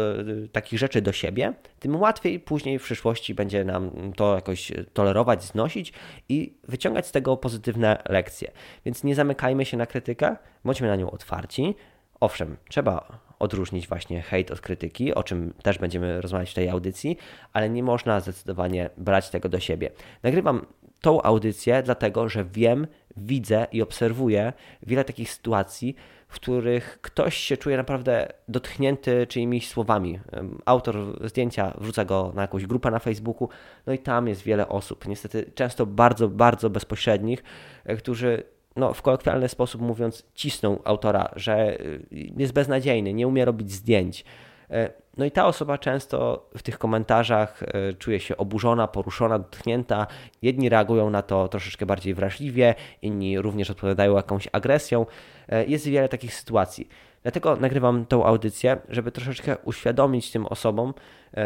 takich 0.52 0.78
rzeczy 0.78 1.02
do 1.02 1.12
siebie, 1.12 1.52
tym 1.78 1.96
łatwiej 1.96 2.40
później 2.40 2.78
w 2.78 2.82
przyszłości 2.82 3.34
będzie 3.34 3.64
nam 3.64 4.12
to 4.16 4.34
jakoś 4.34 4.72
tolerować, 4.92 5.44
znosić 5.44 5.92
i 6.28 6.54
wyciągać 6.68 7.06
z 7.06 7.12
tego 7.12 7.36
pozytywne 7.36 8.02
lekcje. 8.08 8.50
Więc 8.84 9.04
nie 9.04 9.14
zamykajmy 9.14 9.64
się 9.64 9.76
na 9.76 9.86
krytykę, 9.86 10.36
bądźmy 10.64 10.88
na 10.88 10.96
nią 10.96 11.10
otwarci. 11.10 11.74
Owszem, 12.20 12.56
trzeba 12.68 13.20
odróżnić 13.38 13.88
właśnie 13.88 14.22
hejt 14.22 14.50
od 14.50 14.60
krytyki, 14.60 15.14
o 15.14 15.22
czym 15.22 15.54
też 15.62 15.78
będziemy 15.78 16.20
rozmawiać 16.20 16.50
w 16.50 16.54
tej 16.54 16.68
audycji, 16.68 17.16
ale 17.52 17.70
nie 17.70 17.82
można 17.82 18.20
zdecydowanie 18.20 18.90
brać 18.96 19.30
tego 19.30 19.48
do 19.48 19.60
siebie. 19.60 19.90
Nagrywam 20.22 20.66
tą 21.00 21.22
audycję 21.22 21.82
dlatego, 21.82 22.28
że 22.28 22.44
wiem, 22.44 22.86
widzę 23.22 23.66
i 23.72 23.82
obserwuję 23.82 24.52
wiele 24.82 25.04
takich 25.04 25.30
sytuacji, 25.30 25.94
w 26.28 26.34
których 26.34 26.98
ktoś 27.02 27.36
się 27.36 27.56
czuje 27.56 27.76
naprawdę 27.76 28.28
dotknięty 28.48 29.26
czyimiś 29.26 29.68
słowami. 29.68 30.20
Autor 30.64 30.96
zdjęcia 31.28 31.74
wrzuca 31.78 32.04
go 32.04 32.32
na 32.34 32.42
jakąś 32.42 32.66
grupę 32.66 32.90
na 32.90 32.98
Facebooku, 32.98 33.48
no 33.86 33.92
i 33.92 33.98
tam 33.98 34.28
jest 34.28 34.42
wiele 34.42 34.68
osób, 34.68 35.08
niestety 35.08 35.50
często 35.54 35.86
bardzo, 35.86 36.28
bardzo 36.28 36.70
bezpośrednich, 36.70 37.44
e, 37.84 37.96
którzy 37.96 38.42
no, 38.78 38.94
w 38.94 39.02
kolokwialny 39.02 39.48
sposób 39.48 39.80
mówiąc, 39.80 40.26
cisną 40.34 40.78
autora, 40.84 41.30
że 41.36 41.80
y, 41.80 42.06
jest 42.36 42.52
beznadziejny, 42.52 43.14
nie 43.14 43.28
umie 43.28 43.44
robić 43.44 43.72
zdjęć. 43.72 44.24
E, 44.70 44.90
no 45.16 45.24
i 45.24 45.30
ta 45.30 45.46
osoba 45.46 45.78
często 45.78 46.48
w 46.56 46.62
tych 46.62 46.78
komentarzach 46.78 47.62
e, 47.62 47.92
czuje 47.92 48.20
się 48.20 48.36
oburzona, 48.36 48.88
poruszona, 48.88 49.38
dotknięta. 49.38 50.06
Jedni 50.42 50.68
reagują 50.68 51.10
na 51.10 51.22
to 51.22 51.48
troszeczkę 51.48 51.86
bardziej 51.86 52.14
wrażliwie, 52.14 52.74
inni 53.02 53.40
również 53.40 53.70
odpowiadają 53.70 54.16
jakąś 54.16 54.48
agresją. 54.52 55.06
E, 55.48 55.64
jest 55.64 55.86
wiele 55.86 56.08
takich 56.08 56.34
sytuacji. 56.34 56.88
Dlatego 57.22 57.56
nagrywam 57.56 58.06
tą 58.06 58.24
audycję, 58.24 58.76
żeby 58.88 59.12
troszeczkę 59.12 59.56
uświadomić 59.64 60.30
tym 60.30 60.46
osobom, 60.46 60.94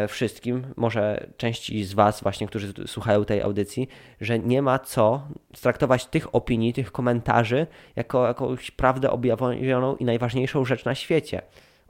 wszystkim, 0.07 0.63
może 0.75 1.27
części 1.37 1.83
z 1.83 1.93
Was, 1.93 2.21
właśnie, 2.21 2.47
którzy 2.47 2.73
słuchają 2.87 3.25
tej 3.25 3.41
audycji, 3.41 3.87
że 4.21 4.39
nie 4.39 4.61
ma 4.61 4.79
co 4.79 5.27
traktować 5.61 6.05
tych 6.05 6.35
opinii, 6.35 6.73
tych 6.73 6.91
komentarzy 6.91 7.67
jako 7.95 8.27
jakąś 8.27 8.71
prawdę 8.71 9.11
objawioną 9.11 9.95
i 9.95 10.05
najważniejszą 10.05 10.65
rzecz 10.65 10.85
na 10.85 10.95
świecie. 10.95 11.41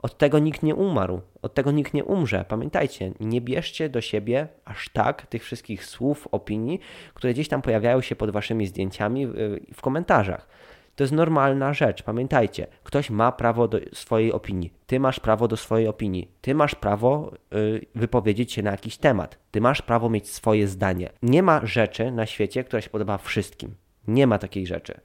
Od 0.04 0.18
tego 0.18 0.38
nikt 0.38 0.62
nie 0.62 0.74
umarł, 0.74 1.20
od 1.42 1.54
tego 1.54 1.70
nikt 1.70 1.94
nie 1.94 2.04
umrze. 2.04 2.44
Pamiętajcie, 2.48 3.12
nie 3.20 3.40
bierzcie 3.40 3.88
do 3.88 4.00
siebie 4.00 4.48
aż 4.64 4.88
tak 4.88 5.26
tych 5.26 5.44
wszystkich 5.44 5.84
słów, 5.84 6.28
opinii, 6.32 6.80
które 7.14 7.32
gdzieś 7.32 7.48
tam 7.48 7.62
pojawiają 7.62 8.00
się 8.00 8.16
pod 8.16 8.30
waszymi 8.30 8.66
zdjęciami 8.66 9.26
w 9.74 9.80
komentarzach. 9.80 10.48
To 10.96 11.04
jest 11.04 11.12
normalna 11.12 11.74
rzecz. 11.74 12.02
Pamiętajcie, 12.02 12.66
ktoś 12.82 13.10
ma 13.10 13.32
prawo 13.32 13.68
do 13.68 13.78
swojej 13.92 14.32
opinii. 14.32 14.72
Ty 14.86 15.00
masz 15.00 15.20
prawo 15.20 15.48
do 15.48 15.56
swojej 15.56 15.88
opinii. 15.88 16.30
Ty 16.40 16.54
masz 16.54 16.74
prawo 16.74 17.32
y, 17.54 17.86
wypowiedzieć 17.94 18.52
się 18.52 18.62
na 18.62 18.70
jakiś 18.70 18.96
temat. 18.96 19.38
Ty 19.50 19.60
masz 19.60 19.82
prawo 19.82 20.10
mieć 20.10 20.30
swoje 20.30 20.68
zdanie. 20.68 21.10
Nie 21.22 21.42
ma 21.42 21.66
rzeczy 21.66 22.10
na 22.10 22.26
świecie, 22.26 22.64
która 22.64 22.82
się 22.82 22.90
podoba 22.90 23.18
wszystkim. 23.18 23.74
Nie 24.08 24.26
ma 24.26 24.38
takiej 24.38 24.66
rzeczy. 24.66 25.00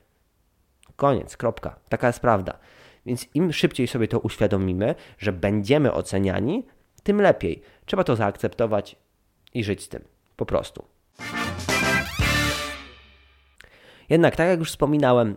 Koniec, 0.95 1.37
kropka. 1.37 1.79
Taka 1.89 2.07
jest 2.07 2.19
prawda. 2.19 2.59
Więc 3.09 3.27
im 3.33 3.53
szybciej 3.53 3.87
sobie 3.87 4.07
to 4.07 4.19
uświadomimy, 4.19 4.95
że 5.17 5.31
będziemy 5.31 5.93
oceniani, 5.93 6.65
tym 7.03 7.21
lepiej. 7.21 7.61
Trzeba 7.85 8.03
to 8.03 8.15
zaakceptować 8.15 8.95
i 9.53 9.63
żyć 9.63 9.83
z 9.83 9.89
tym. 9.89 10.03
Po 10.35 10.45
prostu. 10.45 10.85
Jednak, 14.09 14.35
tak 14.35 14.47
jak 14.47 14.59
już 14.59 14.69
wspominałem, 14.69 15.35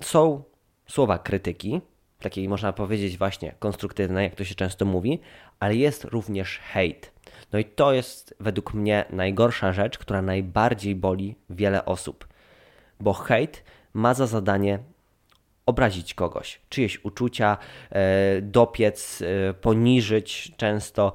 są 0.00 0.42
słowa 0.88 1.18
krytyki, 1.18 1.80
takiej 2.20 2.48
można 2.48 2.72
powiedzieć 2.72 3.18
właśnie 3.18 3.54
konstruktywnej, 3.58 4.24
jak 4.24 4.34
to 4.34 4.44
się 4.44 4.54
często 4.54 4.84
mówi, 4.84 5.20
ale 5.60 5.76
jest 5.76 6.04
również 6.04 6.58
hejt. 6.58 7.12
No 7.52 7.58
i 7.58 7.64
to 7.64 7.92
jest 7.92 8.34
według 8.40 8.74
mnie 8.74 9.04
najgorsza 9.10 9.72
rzecz, 9.72 9.98
która 9.98 10.22
najbardziej 10.22 10.94
boli 10.94 11.34
wiele 11.50 11.84
osób, 11.84 12.28
bo 13.00 13.12
hejt 13.12 13.64
ma 13.94 14.14
za 14.14 14.26
zadanie 14.26 14.78
obrazić 15.68 16.14
kogoś, 16.14 16.60
czyjeś 16.68 17.04
uczucia, 17.04 17.58
e, 17.90 18.42
dopiec, 18.42 19.22
e, 19.22 19.54
poniżyć 19.54 20.52
często. 20.56 21.12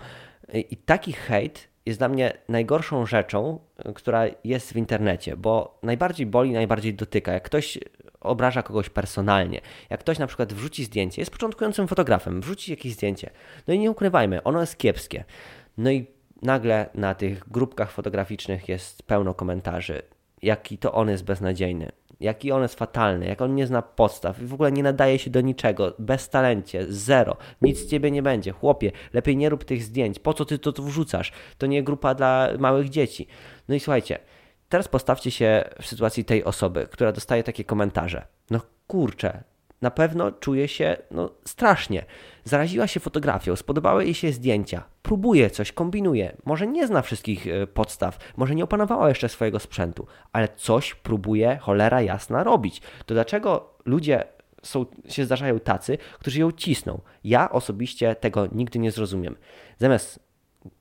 I 0.53 0.77
taki 0.77 1.13
hejt 1.13 1.67
jest 1.85 1.99
dla 1.99 2.09
mnie 2.09 2.33
najgorszą 2.49 3.05
rzeczą, 3.05 3.59
która 3.95 4.23
jest 4.43 4.73
w 4.73 4.75
internecie, 4.75 5.37
bo 5.37 5.79
najbardziej 5.83 6.25
boli, 6.25 6.51
najbardziej 6.51 6.93
dotyka. 6.93 7.31
Jak 7.31 7.43
ktoś 7.43 7.79
obraża 8.21 8.63
kogoś 8.63 8.89
personalnie, 8.89 9.61
jak 9.89 9.99
ktoś 9.99 10.19
na 10.19 10.27
przykład 10.27 10.53
wrzuci 10.53 10.83
zdjęcie, 10.85 11.21
jest 11.21 11.31
początkującym 11.31 11.87
fotografem, 11.87 12.41
wrzuci 12.41 12.71
jakieś 12.71 12.93
zdjęcie, 12.93 13.29
no 13.67 13.73
i 13.73 13.79
nie 13.79 13.91
ukrywajmy, 13.91 14.43
ono 14.43 14.61
jest 14.61 14.77
kiepskie. 14.77 15.23
No 15.77 15.91
i 15.91 16.07
nagle 16.41 16.89
na 16.95 17.15
tych 17.15 17.49
grupkach 17.49 17.91
fotograficznych 17.91 18.69
jest 18.69 19.03
pełno 19.03 19.33
komentarzy, 19.33 20.01
jaki 20.41 20.77
to 20.77 20.93
on 20.93 21.09
jest 21.09 21.23
beznadziejny, 21.23 21.91
jaki 22.23 22.51
on 22.51 22.61
jest 22.61 22.75
fatalny, 22.75 23.25
jak 23.25 23.41
on 23.41 23.55
nie 23.55 23.67
zna 23.67 23.81
podstaw 23.81 24.41
i 24.41 24.45
w 24.45 24.53
ogóle 24.53 24.71
nie 24.71 24.83
nadaje 24.83 25.19
się 25.19 25.29
do 25.29 25.41
niczego, 25.41 25.93
bez 25.99 26.29
talencie, 26.29 26.85
zero, 26.89 27.37
nic 27.61 27.79
z 27.79 27.87
ciebie 27.87 28.11
nie 28.11 28.21
będzie. 28.21 28.51
Chłopie, 28.51 28.91
lepiej 29.13 29.37
nie 29.37 29.49
rób 29.49 29.63
tych 29.63 29.83
zdjęć, 29.83 30.19
po 30.19 30.33
co 30.33 30.45
ty 30.45 30.59
to 30.59 30.71
wrzucasz? 30.71 31.31
To 31.57 31.67
nie 31.67 31.83
grupa 31.83 32.15
dla 32.15 32.49
małych 32.59 32.89
dzieci. 32.89 33.27
No 33.67 33.75
i 33.75 33.79
słuchajcie, 33.79 34.19
teraz 34.69 34.87
postawcie 34.87 35.31
się 35.31 35.63
w 35.81 35.87
sytuacji 35.87 36.25
tej 36.25 36.43
osoby, 36.43 36.87
która 36.91 37.11
dostaje 37.11 37.43
takie 37.43 37.63
komentarze. 37.63 38.27
No 38.49 38.61
kurczę, 38.87 39.43
na 39.83 39.91
pewno 39.91 40.31
czuje 40.31 40.67
się 40.67 40.97
no, 41.11 41.29
strasznie. 41.45 42.05
Zaraziła 42.43 42.87
się 42.87 42.99
fotografią, 42.99 43.55
spodobały 43.55 44.03
jej 44.05 44.13
się 44.13 44.31
zdjęcia, 44.31 44.83
próbuje 45.01 45.49
coś, 45.49 45.71
kombinuje. 45.71 46.37
Może 46.45 46.67
nie 46.67 46.87
zna 46.87 47.01
wszystkich 47.01 47.47
e, 47.47 47.67
podstaw, 47.67 48.17
może 48.37 48.55
nie 48.55 48.63
opanowała 48.63 49.09
jeszcze 49.09 49.29
swojego 49.29 49.59
sprzętu, 49.59 50.07
ale 50.33 50.47
coś 50.55 50.95
próbuje 50.95 51.57
cholera 51.61 52.01
jasna 52.01 52.43
robić. 52.43 52.81
To 53.05 53.13
dlaczego 53.13 53.73
ludzie 53.85 54.23
są, 54.63 54.85
się 55.09 55.25
zdarzają 55.25 55.59
tacy, 55.59 55.97
którzy 56.19 56.39
ją 56.39 56.51
cisną? 56.51 57.01
Ja 57.23 57.49
osobiście 57.49 58.15
tego 58.15 58.47
nigdy 58.51 58.79
nie 58.79 58.91
zrozumiem. 58.91 59.35
Zamiast 59.77 60.19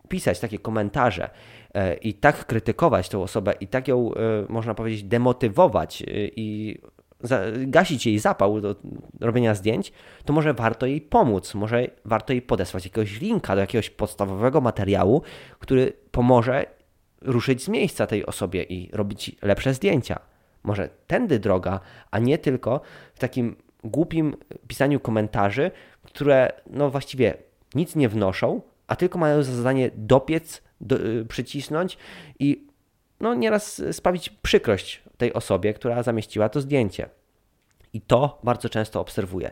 pisać 0.08 0.40
takie 0.40 0.58
komentarze 0.58 1.30
e, 1.74 1.94
i 1.94 2.14
tak 2.14 2.46
krytykować 2.46 3.08
tą 3.08 3.22
osobę 3.22 3.54
i 3.60 3.68
tak 3.68 3.88
ją, 3.88 4.14
e, 4.14 4.18
można 4.48 4.74
powiedzieć, 4.74 5.02
demotywować 5.02 6.04
i 6.36 6.78
gasić 7.66 8.06
jej 8.06 8.18
zapał 8.18 8.60
do 8.60 8.76
robienia 9.20 9.54
zdjęć, 9.54 9.92
to 10.24 10.32
może 10.32 10.54
warto 10.54 10.86
jej 10.86 11.00
pomóc, 11.00 11.54
może 11.54 11.86
warto 12.04 12.32
jej 12.32 12.42
podesłać 12.42 12.84
jakiegoś 12.84 13.20
linka 13.20 13.54
do 13.54 13.60
jakiegoś 13.60 13.90
podstawowego 13.90 14.60
materiału, 14.60 15.22
który 15.58 15.92
pomoże 16.10 16.66
ruszyć 17.20 17.64
z 17.64 17.68
miejsca 17.68 18.06
tej 18.06 18.26
osobie 18.26 18.62
i 18.62 18.90
robić 18.92 19.36
lepsze 19.42 19.74
zdjęcia. 19.74 20.18
Może 20.62 20.88
tędy 21.06 21.38
droga, 21.38 21.80
a 22.10 22.18
nie 22.18 22.38
tylko 22.38 22.80
w 23.14 23.18
takim 23.18 23.56
głupim 23.84 24.36
pisaniu 24.68 25.00
komentarzy, 25.00 25.70
które 26.02 26.52
no 26.66 26.90
właściwie 26.90 27.34
nic 27.74 27.96
nie 27.96 28.08
wnoszą, 28.08 28.60
a 28.86 28.96
tylko 28.96 29.18
mają 29.18 29.42
za 29.42 29.52
zadanie 29.52 29.90
dopiec, 29.96 30.62
do, 30.80 31.06
y, 31.06 31.24
przycisnąć 31.24 31.98
i 32.38 32.66
no 33.20 33.34
nieraz 33.34 33.82
sprawić 33.92 34.30
przykrość 34.30 35.01
tej 35.16 35.32
osobie, 35.32 35.74
która 35.74 36.02
zamieściła 36.02 36.48
to 36.48 36.60
zdjęcie. 36.60 37.08
I 37.92 38.00
to 38.00 38.40
bardzo 38.44 38.68
często 38.68 39.00
obserwuję. 39.00 39.50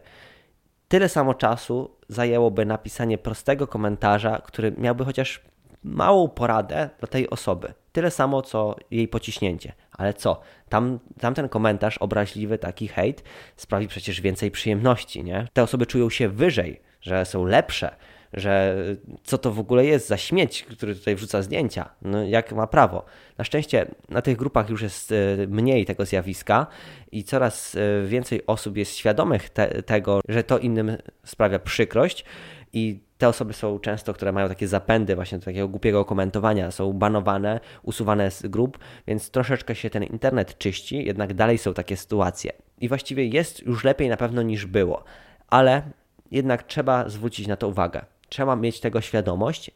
Tyle 0.88 1.08
samo 1.08 1.34
czasu 1.34 1.96
zajęłoby 2.08 2.66
napisanie 2.66 3.18
prostego 3.18 3.66
komentarza, 3.66 4.42
który 4.44 4.72
miałby 4.78 5.04
chociaż 5.04 5.40
małą 5.84 6.28
poradę 6.28 6.90
dla 6.98 7.08
tej 7.08 7.30
osoby. 7.30 7.74
Tyle 7.92 8.10
samo, 8.10 8.42
co 8.42 8.76
jej 8.90 9.08
pociśnięcie. 9.08 9.72
Ale 9.92 10.14
co? 10.14 10.40
Tam, 10.68 10.98
tamten 11.20 11.48
komentarz 11.48 11.98
obraźliwy, 11.98 12.58
taki 12.58 12.88
hejt, 12.88 13.22
sprawi 13.56 13.88
przecież 13.88 14.20
więcej 14.20 14.50
przyjemności, 14.50 15.24
nie? 15.24 15.48
Te 15.52 15.62
osoby 15.62 15.86
czują 15.86 16.10
się 16.10 16.28
wyżej, 16.28 16.80
że 17.00 17.24
są 17.24 17.44
lepsze, 17.44 17.96
że 18.32 18.84
co 19.24 19.38
to 19.38 19.52
w 19.52 19.58
ogóle 19.58 19.86
jest 19.86 20.08
za 20.08 20.16
śmieć, 20.16 20.62
który 20.62 20.94
tutaj 20.94 21.16
wrzuca 21.16 21.42
zdjęcia, 21.42 21.88
no 22.02 22.24
jak 22.24 22.52
ma 22.52 22.66
prawo. 22.66 23.04
Na 23.38 23.44
szczęście 23.44 23.86
na 24.08 24.22
tych 24.22 24.36
grupach 24.36 24.70
już 24.70 24.82
jest 24.82 25.12
e, 25.12 25.16
mniej 25.48 25.84
tego 25.84 26.06
zjawiska 26.06 26.66
i 27.12 27.24
coraz 27.24 27.74
e, 27.74 28.06
więcej 28.06 28.46
osób 28.46 28.76
jest 28.76 28.96
świadomych 28.96 29.50
te, 29.50 29.82
tego, 29.82 30.20
że 30.28 30.44
to 30.44 30.58
innym 30.58 30.96
sprawia 31.24 31.58
przykrość 31.58 32.24
i 32.72 33.00
te 33.18 33.28
osoby 33.28 33.52
są 33.52 33.78
często, 33.78 34.14
które 34.14 34.32
mają 34.32 34.48
takie 34.48 34.68
zapędy 34.68 35.14
właśnie 35.14 35.38
do 35.38 35.44
takiego 35.44 35.68
głupiego 35.68 36.04
komentowania, 36.04 36.70
są 36.70 36.92
banowane, 36.92 37.60
usuwane 37.82 38.30
z 38.30 38.42
grup, 38.42 38.78
więc 39.06 39.30
troszeczkę 39.30 39.74
się 39.74 39.90
ten 39.90 40.04
internet 40.04 40.58
czyści, 40.58 41.04
jednak 41.04 41.34
dalej 41.34 41.58
są 41.58 41.74
takie 41.74 41.96
sytuacje. 41.96 42.52
I 42.80 42.88
właściwie 42.88 43.26
jest 43.26 43.62
już 43.66 43.84
lepiej 43.84 44.08
na 44.08 44.16
pewno 44.16 44.42
niż 44.42 44.66
było, 44.66 45.04
ale 45.48 45.82
jednak 46.30 46.62
trzeba 46.62 47.08
zwrócić 47.08 47.46
na 47.46 47.56
to 47.56 47.68
uwagę. 47.68 48.04
Trzeba 48.30 48.56
mieć 48.56 48.80
tego 48.80 49.00
świadomość 49.00 49.70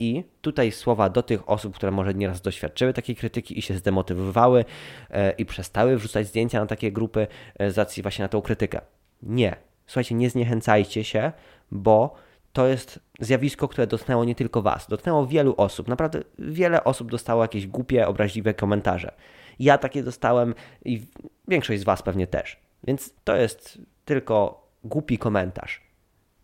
i 0.00 0.24
tutaj 0.40 0.72
słowa 0.72 1.10
do 1.10 1.22
tych 1.22 1.50
osób, 1.50 1.74
które 1.74 1.92
może 1.92 2.14
nieraz 2.14 2.40
doświadczyły 2.40 2.92
takiej 2.92 3.16
krytyki 3.16 3.58
i 3.58 3.62
się 3.62 3.74
zdemotywowały 3.74 4.64
e, 5.10 5.30
i 5.30 5.46
przestały 5.46 5.96
wrzucać 5.96 6.26
zdjęcia 6.26 6.60
na 6.60 6.66
takie 6.66 6.92
grupy 6.92 7.26
e, 7.58 7.70
z 7.70 7.78
racji 7.78 8.02
właśnie 8.02 8.22
na 8.22 8.28
tą 8.28 8.42
krytykę. 8.42 8.80
Nie. 9.22 9.56
Słuchajcie, 9.86 10.14
nie 10.14 10.30
zniechęcajcie 10.30 11.04
się, 11.04 11.32
bo 11.70 12.14
to 12.52 12.66
jest 12.66 13.00
zjawisko, 13.20 13.68
które 13.68 13.86
dotknęło 13.86 14.24
nie 14.24 14.34
tylko 14.34 14.62
Was, 14.62 14.88
dotknęło 14.88 15.26
wielu 15.26 15.54
osób. 15.56 15.88
Naprawdę 15.88 16.22
wiele 16.38 16.84
osób 16.84 17.10
dostało 17.10 17.42
jakieś 17.42 17.66
głupie, 17.66 18.06
obraźliwe 18.06 18.54
komentarze. 18.54 19.14
Ja 19.58 19.78
takie 19.78 20.02
dostałem 20.02 20.54
i 20.84 21.06
większość 21.48 21.80
z 21.80 21.84
Was 21.84 22.02
pewnie 22.02 22.26
też. 22.26 22.56
Więc 22.84 23.14
to 23.24 23.36
jest 23.36 23.78
tylko 24.04 24.66
głupi 24.84 25.18
komentarz. 25.18 25.85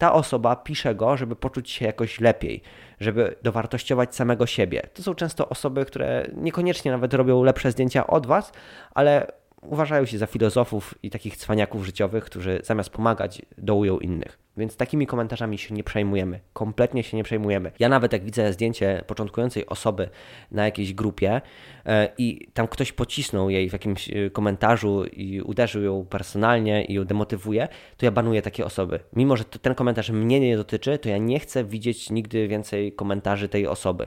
Ta 0.02 0.12
osoba 0.12 0.56
pisze 0.56 0.94
go, 0.94 1.16
żeby 1.16 1.36
poczuć 1.36 1.70
się 1.70 1.84
jakoś 1.84 2.20
lepiej, 2.20 2.62
żeby 3.00 3.36
dowartościować 3.42 4.14
samego 4.14 4.46
siebie. 4.46 4.82
To 4.94 5.02
są 5.02 5.14
często 5.14 5.48
osoby, 5.48 5.84
które 5.84 6.26
niekoniecznie 6.36 6.90
nawet 6.90 7.14
robią 7.14 7.42
lepsze 7.42 7.70
zdjęcia 7.70 8.06
od 8.06 8.26
Was, 8.26 8.52
ale 8.94 9.32
uważają 9.62 10.04
się 10.06 10.18
za 10.18 10.26
filozofów 10.26 10.94
i 11.02 11.10
takich 11.10 11.36
cwaniaków 11.36 11.84
życiowych, 11.86 12.24
którzy 12.24 12.60
zamiast 12.64 12.90
pomagać, 12.90 13.42
dołują 13.58 13.98
innych. 13.98 14.38
Więc 14.56 14.76
takimi 14.76 15.06
komentarzami 15.06 15.58
się 15.58 15.74
nie 15.74 15.84
przejmujemy. 15.84 16.40
Kompletnie 16.52 17.02
się 17.02 17.16
nie 17.16 17.24
przejmujemy. 17.24 17.72
Ja 17.78 17.88
nawet 17.88 18.12
jak 18.12 18.24
widzę 18.24 18.52
zdjęcie 18.52 19.04
początkującej 19.06 19.66
osoby 19.66 20.08
na 20.50 20.64
jakiejś 20.64 20.94
grupie 20.94 21.40
e, 21.86 22.08
i 22.18 22.48
tam 22.54 22.68
ktoś 22.68 22.92
pocisnął 22.92 23.50
jej 23.50 23.70
w 23.70 23.72
jakimś 23.72 24.10
e, 24.10 24.30
komentarzu 24.30 25.04
i 25.04 25.40
uderzył 25.40 25.82
ją 25.82 26.06
personalnie 26.10 26.84
i 26.84 26.94
ją 26.94 27.04
demotywuje, 27.04 27.68
to 27.96 28.06
ja 28.06 28.10
banuję 28.10 28.42
takie 28.42 28.64
osoby. 28.64 29.00
Mimo, 29.12 29.36
że 29.36 29.44
ten 29.44 29.74
komentarz 29.74 30.10
mnie 30.10 30.40
nie 30.40 30.56
dotyczy, 30.56 30.98
to 30.98 31.08
ja 31.08 31.18
nie 31.18 31.40
chcę 31.40 31.64
widzieć 31.64 32.10
nigdy 32.10 32.48
więcej 32.48 32.92
komentarzy 32.92 33.48
tej 33.48 33.66
osoby. 33.66 34.06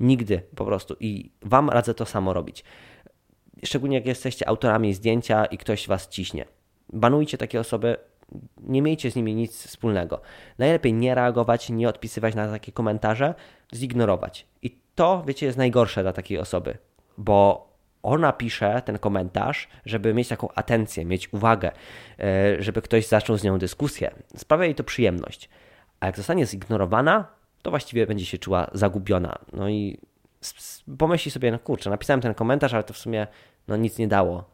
Nigdy 0.00 0.42
po 0.56 0.64
prostu. 0.64 0.96
I 1.00 1.30
Wam 1.42 1.70
radzę 1.70 1.94
to 1.94 2.06
samo 2.06 2.32
robić 2.32 2.64
szczególnie 3.64 3.96
jak 3.96 4.06
jesteście 4.06 4.48
autorami 4.48 4.94
zdjęcia 4.94 5.44
i 5.44 5.58
ktoś 5.58 5.88
was 5.88 6.08
ciśnie. 6.08 6.44
Banujcie 6.92 7.38
takie 7.38 7.60
osoby, 7.60 7.96
nie 8.62 8.82
miejcie 8.82 9.10
z 9.10 9.16
nimi 9.16 9.34
nic 9.34 9.66
wspólnego. 9.66 10.20
Najlepiej 10.58 10.92
nie 10.92 11.14
reagować, 11.14 11.70
nie 11.70 11.88
odpisywać 11.88 12.34
na 12.34 12.48
takie 12.48 12.72
komentarze, 12.72 13.34
zignorować. 13.74 14.46
I 14.62 14.78
to, 14.94 15.24
wiecie, 15.26 15.46
jest 15.46 15.58
najgorsze 15.58 16.02
dla 16.02 16.12
takiej 16.12 16.38
osoby, 16.38 16.78
bo 17.18 17.68
ona 18.02 18.32
pisze 18.32 18.82
ten 18.84 18.98
komentarz, 18.98 19.68
żeby 19.86 20.14
mieć 20.14 20.28
taką 20.28 20.48
atencję, 20.54 21.04
mieć 21.04 21.32
uwagę, 21.32 21.72
e, 22.18 22.62
żeby 22.62 22.82
ktoś 22.82 23.06
zaczął 23.06 23.36
z 23.36 23.44
nią 23.44 23.58
dyskusję. 23.58 24.14
Sprawia 24.36 24.64
jej 24.64 24.74
to 24.74 24.84
przyjemność. 24.84 25.48
A 26.00 26.06
jak 26.06 26.16
zostanie 26.16 26.46
zignorowana, 26.46 27.26
to 27.62 27.70
właściwie 27.70 28.06
będzie 28.06 28.26
się 28.26 28.38
czuła 28.38 28.70
zagubiona. 28.72 29.38
No 29.52 29.68
i 29.68 29.98
pomyśli 30.98 31.30
sobie, 31.30 31.52
no 31.52 31.58
kurczę, 31.58 31.90
napisałem 31.90 32.20
ten 32.20 32.34
komentarz, 32.34 32.74
ale 32.74 32.84
to 32.84 32.94
w 32.94 32.98
sumie 32.98 33.26
no 33.68 33.76
nic 33.76 33.98
nie 33.98 34.08
dało. 34.08 34.44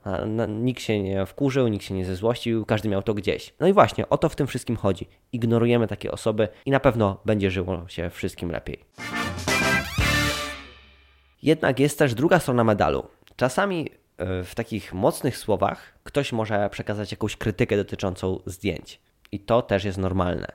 Nikt 0.48 0.82
się 0.82 1.02
nie 1.02 1.26
wkurzył, 1.26 1.68
nikt 1.68 1.84
się 1.84 1.94
nie 1.94 2.04
zezłościł, 2.04 2.64
każdy 2.64 2.88
miał 2.88 3.02
to 3.02 3.14
gdzieś. 3.14 3.54
No 3.60 3.66
i 3.66 3.72
właśnie 3.72 4.08
o 4.08 4.18
to 4.18 4.28
w 4.28 4.36
tym 4.36 4.46
wszystkim 4.46 4.76
chodzi. 4.76 5.08
Ignorujemy 5.32 5.86
takie 5.86 6.12
osoby 6.12 6.48
i 6.66 6.70
na 6.70 6.80
pewno 6.80 7.20
będzie 7.24 7.50
żyło 7.50 7.88
się 7.88 8.10
wszystkim 8.10 8.50
lepiej. 8.50 8.84
Jednak 11.42 11.80
jest 11.80 11.98
też 11.98 12.14
druga 12.14 12.38
strona 12.38 12.64
medalu. 12.64 13.06
Czasami 13.36 13.90
e, 14.16 14.44
w 14.44 14.54
takich 14.54 14.94
mocnych 14.94 15.36
słowach 15.36 15.98
ktoś 16.04 16.32
może 16.32 16.70
przekazać 16.70 17.10
jakąś 17.10 17.36
krytykę 17.36 17.76
dotyczącą 17.76 18.40
zdjęć. 18.46 19.00
I 19.32 19.40
to 19.40 19.62
też 19.62 19.84
jest 19.84 19.98
normalne 19.98 20.52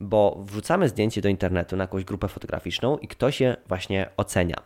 bo 0.00 0.42
wrzucamy 0.44 0.88
zdjęcie 0.88 1.20
do 1.20 1.28
internetu 1.28 1.76
na 1.76 1.84
jakąś 1.84 2.04
grupę 2.04 2.28
fotograficzną 2.28 2.98
i 2.98 3.08
ktoś 3.08 3.40
je 3.40 3.56
właśnie 3.68 4.06
ocenia. 4.16 4.56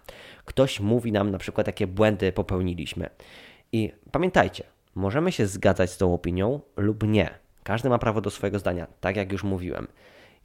Ktoś 0.45 0.81
mówi 0.81 1.13
nam 1.13 1.31
na 1.31 1.39
przykład, 1.39 1.67
jakie 1.67 1.87
błędy 1.87 2.33
popełniliśmy. 2.33 3.11
I 3.73 3.93
pamiętajcie, 4.13 4.65
możemy 4.95 5.33
się 5.33 5.47
zgadzać 5.47 5.91
z 5.91 5.97
tą 5.97 6.15
opinią 6.15 6.61
lub 6.77 7.09
nie. 7.09 7.31
Każdy 7.63 7.89
ma 7.89 7.99
prawo 7.99 8.21
do 8.21 8.31
swojego 8.31 8.59
zdania, 8.59 8.87
tak 9.01 9.17
jak 9.17 9.33
już 9.33 9.45
mówiłem. 9.45 9.87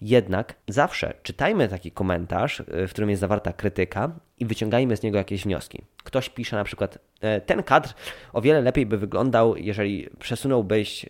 Jednak 0.01 0.55
zawsze 0.67 1.13
czytajmy 1.24 1.67
taki 1.67 1.91
komentarz, 1.91 2.60
y, 2.60 2.88
w 2.88 2.91
którym 2.91 3.10
jest 3.10 3.20
zawarta 3.20 3.53
krytyka 3.53 4.12
i 4.39 4.46
wyciągajmy 4.46 4.98
z 4.98 5.03
niego 5.03 5.17
jakieś 5.17 5.43
wnioski. 5.43 5.81
Ktoś 6.03 6.29
pisze 6.29 6.55
na 6.55 6.63
przykład, 6.63 6.98
e, 7.22 7.41
ten 7.41 7.63
kadr 7.63 7.93
o 8.34 8.41
wiele 8.41 8.62
lepiej 8.62 8.86
by 8.86 8.98
wyglądał, 8.98 9.58
jeżeli 9.58 10.10
przesunąłbyś 10.20 11.05
e, 11.05 11.08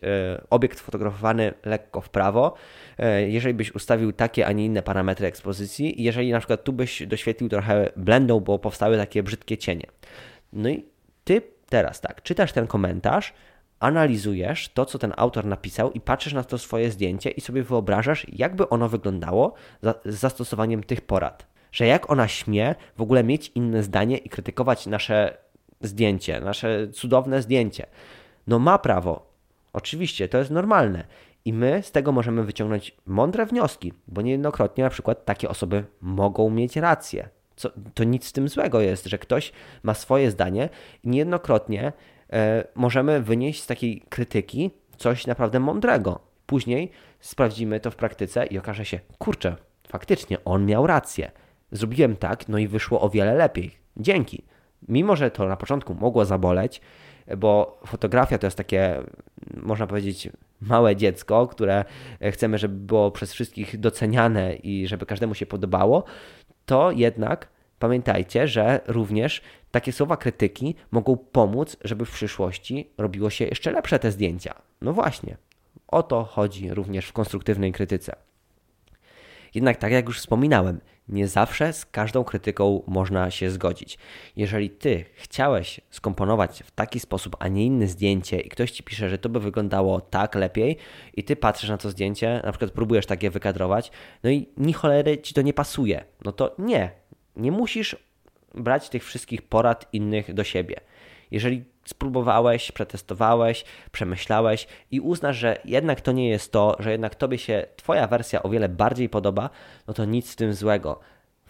obiekt 0.49 0.79
fotografowany 0.79 1.53
lekko 1.65 2.01
w 2.01 2.09
prawo, 2.09 2.53
e, 2.97 3.29
jeżeli 3.29 3.53
byś 3.53 3.75
ustawił 3.75 4.13
takie, 4.13 4.47
a 4.47 4.51
nie 4.51 4.65
inne 4.65 4.81
parametry 4.81 5.27
ekspozycji, 5.27 6.03
jeżeli 6.03 6.31
na 6.31 6.39
przykład 6.39 6.63
tu 6.63 6.73
byś 6.73 7.07
doświetlił 7.07 7.49
trochę 7.49 7.89
blendą, 7.95 8.39
bo 8.39 8.59
powstały 8.59 8.97
takie 8.97 9.23
brzydkie 9.23 9.57
cienie. 9.57 9.85
No 10.53 10.69
i 10.69 10.85
ty 11.23 11.41
teraz 11.69 12.01
tak, 12.01 12.23
czytasz 12.23 12.53
ten 12.53 12.67
komentarz, 12.67 13.33
analizujesz 13.81 14.69
to, 14.69 14.85
co 14.85 14.99
ten 14.99 15.13
autor 15.17 15.45
napisał 15.45 15.91
i 15.91 16.01
patrzysz 16.01 16.33
na 16.33 16.43
to 16.43 16.57
swoje 16.57 16.91
zdjęcie 16.91 17.29
i 17.29 17.41
sobie 17.41 17.63
wyobrażasz, 17.63 18.25
jakby 18.33 18.69
ono 18.69 18.89
wyglądało 18.89 19.53
z 20.05 20.15
zastosowaniem 20.15 20.83
tych 20.83 21.01
porad. 21.01 21.47
Że 21.71 21.85
jak 21.87 22.11
ona 22.11 22.27
śmie 22.27 22.75
w 22.97 23.01
ogóle 23.01 23.23
mieć 23.23 23.51
inne 23.55 23.83
zdanie 23.83 24.17
i 24.17 24.29
krytykować 24.29 24.87
nasze 24.87 25.37
zdjęcie, 25.81 26.41
nasze 26.41 26.87
cudowne 26.87 27.41
zdjęcie. 27.41 27.85
No 28.47 28.59
ma 28.59 28.77
prawo. 28.77 29.31
Oczywiście, 29.73 30.27
to 30.27 30.37
jest 30.37 30.51
normalne. 30.51 31.03
I 31.45 31.53
my 31.53 31.83
z 31.83 31.91
tego 31.91 32.11
możemy 32.11 32.43
wyciągnąć 32.43 32.95
mądre 33.05 33.45
wnioski, 33.45 33.93
bo 34.07 34.21
niejednokrotnie 34.21 34.83
na 34.83 34.89
przykład 34.89 35.25
takie 35.25 35.49
osoby 35.49 35.83
mogą 36.01 36.49
mieć 36.49 36.75
rację. 36.75 37.29
Co, 37.55 37.69
to 37.93 38.03
nic 38.03 38.25
z 38.25 38.31
tym 38.31 38.49
złego 38.49 38.81
jest, 38.81 39.05
że 39.05 39.17
ktoś 39.17 39.51
ma 39.83 39.93
swoje 39.93 40.31
zdanie 40.31 40.69
i 41.03 41.09
niejednokrotnie 41.09 41.93
możemy 42.75 43.21
wynieść 43.21 43.63
z 43.63 43.67
takiej 43.67 44.03
krytyki 44.09 44.71
coś 44.97 45.27
naprawdę 45.27 45.59
mądrego. 45.59 46.19
Później 46.45 46.91
sprawdzimy 47.19 47.79
to 47.79 47.91
w 47.91 47.95
praktyce 47.95 48.45
i 48.45 48.57
okaże 48.57 48.85
się, 48.85 48.99
kurczę, 49.17 49.55
faktycznie 49.87 50.43
on 50.45 50.65
miał 50.65 50.87
rację. 50.87 51.31
Zrobiłem 51.71 52.15
tak, 52.15 52.49
no 52.49 52.57
i 52.57 52.67
wyszło 52.67 53.01
o 53.01 53.09
wiele 53.09 53.33
lepiej. 53.33 53.71
Dzięki. 53.97 54.43
Mimo, 54.87 55.15
że 55.15 55.31
to 55.31 55.47
na 55.47 55.57
początku 55.57 55.93
mogło 55.93 56.25
zaboleć, 56.25 56.81
bo 57.37 57.79
fotografia 57.85 58.37
to 58.37 58.47
jest 58.47 58.57
takie, 58.57 59.03
można 59.53 59.87
powiedzieć, 59.87 60.29
małe 60.61 60.95
dziecko, 60.95 61.47
które 61.47 61.85
chcemy, 62.31 62.57
żeby 62.57 62.75
było 62.75 63.11
przez 63.11 63.33
wszystkich 63.33 63.79
doceniane 63.79 64.53
i 64.55 64.87
żeby 64.87 65.05
każdemu 65.05 65.33
się 65.33 65.45
podobało, 65.45 66.03
to 66.65 66.91
jednak 66.91 67.47
pamiętajcie, 67.79 68.47
że 68.47 68.79
również 68.87 69.41
takie 69.71 69.91
słowa 69.91 70.17
krytyki 70.17 70.75
mogą 70.91 71.17
pomóc, 71.17 71.77
żeby 71.83 72.05
w 72.05 72.11
przyszłości 72.11 72.89
robiło 72.97 73.29
się 73.29 73.45
jeszcze 73.45 73.71
lepsze 73.71 73.99
te 73.99 74.11
zdjęcia. 74.11 74.53
No 74.81 74.93
właśnie, 74.93 75.37
o 75.87 76.03
to 76.03 76.23
chodzi 76.23 76.73
również 76.73 77.07
w 77.07 77.13
konstruktywnej 77.13 77.71
krytyce. 77.71 78.15
Jednak, 79.55 79.77
tak 79.77 79.91
jak 79.91 80.05
już 80.05 80.19
wspominałem, 80.19 80.81
nie 81.09 81.27
zawsze 81.27 81.73
z 81.73 81.85
każdą 81.85 82.23
krytyką 82.23 82.83
można 82.87 83.31
się 83.31 83.51
zgodzić. 83.51 83.97
Jeżeli 84.35 84.69
ty 84.69 85.05
chciałeś 85.13 85.81
skomponować 85.89 86.63
w 86.65 86.71
taki 86.71 86.99
sposób, 86.99 87.35
a 87.39 87.47
nie 87.47 87.65
inny 87.65 87.87
zdjęcie, 87.87 88.39
i 88.39 88.49
ktoś 88.49 88.71
ci 88.71 88.83
pisze, 88.83 89.09
że 89.09 89.17
to 89.17 89.29
by 89.29 89.39
wyglądało 89.39 90.01
tak 90.01 90.35
lepiej, 90.35 90.77
i 91.13 91.23
ty 91.23 91.35
patrzysz 91.35 91.69
na 91.69 91.77
to 91.77 91.89
zdjęcie, 91.89 92.41
na 92.43 92.51
przykład 92.51 92.71
próbujesz 92.71 93.05
takie 93.05 93.29
wykadrować, 93.29 93.91
no 94.23 94.29
i 94.29 94.49
ni 94.57 94.73
cholery 94.73 95.17
ci 95.17 95.33
to 95.33 95.41
nie 95.41 95.53
pasuje, 95.53 96.03
no 96.25 96.31
to 96.31 96.55
nie. 96.57 96.91
Nie 97.35 97.51
musisz 97.51 97.95
brać 98.55 98.89
tych 98.89 99.05
wszystkich 99.05 99.41
porad 99.41 99.87
innych 99.93 100.33
do 100.33 100.43
siebie. 100.43 100.75
Jeżeli 101.31 101.63
spróbowałeś, 101.85 102.71
przetestowałeś, 102.71 103.65
przemyślałeś 103.91 104.67
i 104.91 104.99
uznasz, 104.99 105.37
że 105.37 105.61
jednak 105.65 106.01
to 106.01 106.11
nie 106.11 106.29
jest 106.29 106.51
to, 106.51 106.75
że 106.79 106.91
jednak 106.91 107.15
tobie 107.15 107.37
się 107.37 107.65
twoja 107.75 108.07
wersja 108.07 108.43
o 108.43 108.49
wiele 108.49 108.69
bardziej 108.69 109.09
podoba, 109.09 109.49
no 109.87 109.93
to 109.93 110.05
nic 110.05 110.29
z 110.29 110.35
tym 110.35 110.53
złego. 110.53 110.99